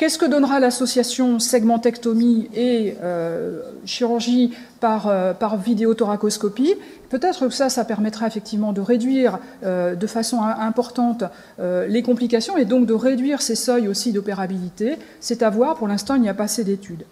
Qu'est-ce 0.00 0.16
que 0.16 0.24
donnera 0.24 0.60
l'association 0.60 1.38
segmentectomie 1.38 2.48
et 2.54 2.96
euh, 3.02 3.60
chirurgie 3.84 4.50
par, 4.80 5.08
euh, 5.08 5.34
vidéothoracoscopie? 5.62 6.74
Peut-être 7.10 7.48
que 7.48 7.52
ça, 7.52 7.68
ça 7.68 7.84
permettra 7.84 8.26
effectivement 8.26 8.72
de 8.72 8.80
réduire 8.80 9.38
euh, 9.62 9.94
de 9.94 10.06
façon 10.06 10.40
importante 10.40 11.24
les 11.58 12.02
complications 12.02 12.56
et 12.56 12.64
donc 12.64 12.86
de 12.86 12.94
réduire 12.94 13.42
ces 13.42 13.54
seuils 13.54 13.88
aussi 13.88 14.12
d'opérabilité. 14.12 14.96
C'est 15.20 15.42
à 15.42 15.50
voir, 15.50 15.76
pour 15.76 15.86
l'instant, 15.86 16.14
il 16.14 16.22
n'y 16.22 16.30
a 16.30 16.34
pas 16.34 16.44
assez 16.44 16.64
d'études. 16.64 17.04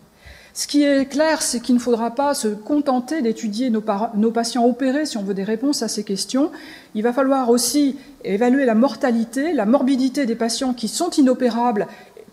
Ce 0.59 0.67
qui 0.67 0.83
est 0.83 1.07
clair, 1.07 1.41
c'est 1.41 1.61
qu'il 1.61 1.77
ne 1.77 1.81
faudra 1.81 2.11
pas 2.11 2.35
se 2.35 2.49
contenter 2.49 3.23
d'étudier 3.23 3.71
nos, 3.71 3.81
patients 4.33 4.67
opérés 4.67 5.07
si 5.07 5.17
on 5.17 5.23
veut 5.23 5.33
des 5.33 5.45
réponses 5.45 5.85
à 5.85 5.89
ces 5.89 6.03
questions. 6.03 6.51
Il 6.97 7.05
va 7.05 7.13
falloir 7.13 7.49
aussi 7.49 7.97
évaluer 8.25 8.65
la 8.65 8.75
mortalité, 8.75 9.53
la 9.53 9.67
morbidité 9.67 10.27
des 10.27 10.35
patients 10.35 10.75
qui 10.75 10.89
sont 10.89 11.11
inopérables 11.11 11.87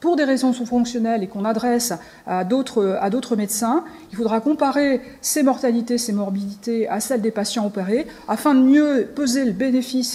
pour 0.06 0.16
des 0.16 0.24
raisons 0.24 0.54
sous-fonctionnelles 0.54 1.24
et 1.24 1.28
qu'on 1.28 1.46
adresse 1.46 1.92
à 2.28 2.44
d'autres 2.44 3.36
médecins. 3.36 3.84
Il 4.12 4.18
faudra 4.18 4.40
comparer 4.40 5.02
ces 5.20 5.42
mortalités, 5.42 5.98
ces 5.98 6.14
morbidités 6.14 6.88
à 6.88 7.00
celles 7.00 7.22
des 7.22 7.32
patients 7.32 7.66
opérés 7.66 8.06
afin 8.28 8.54
de 8.54 8.60
mieux 8.60 9.10
peser 9.16 9.46
le 9.46 9.52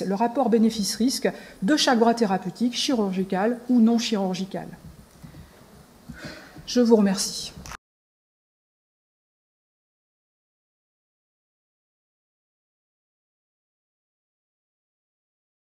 le 0.06 0.14
rapport 0.14 0.48
bénéfice-risque 0.48 1.28
de 1.62 1.76
chaque 1.76 1.98
bras 1.98 2.14
thérapeutique, 2.14 2.76
chirurgical 2.76 3.58
ou 3.68 3.80
non 3.80 3.98
chirurgical. 3.98 4.68
Je 6.68 6.80
vous 6.80 6.94
remercie. 6.94 7.52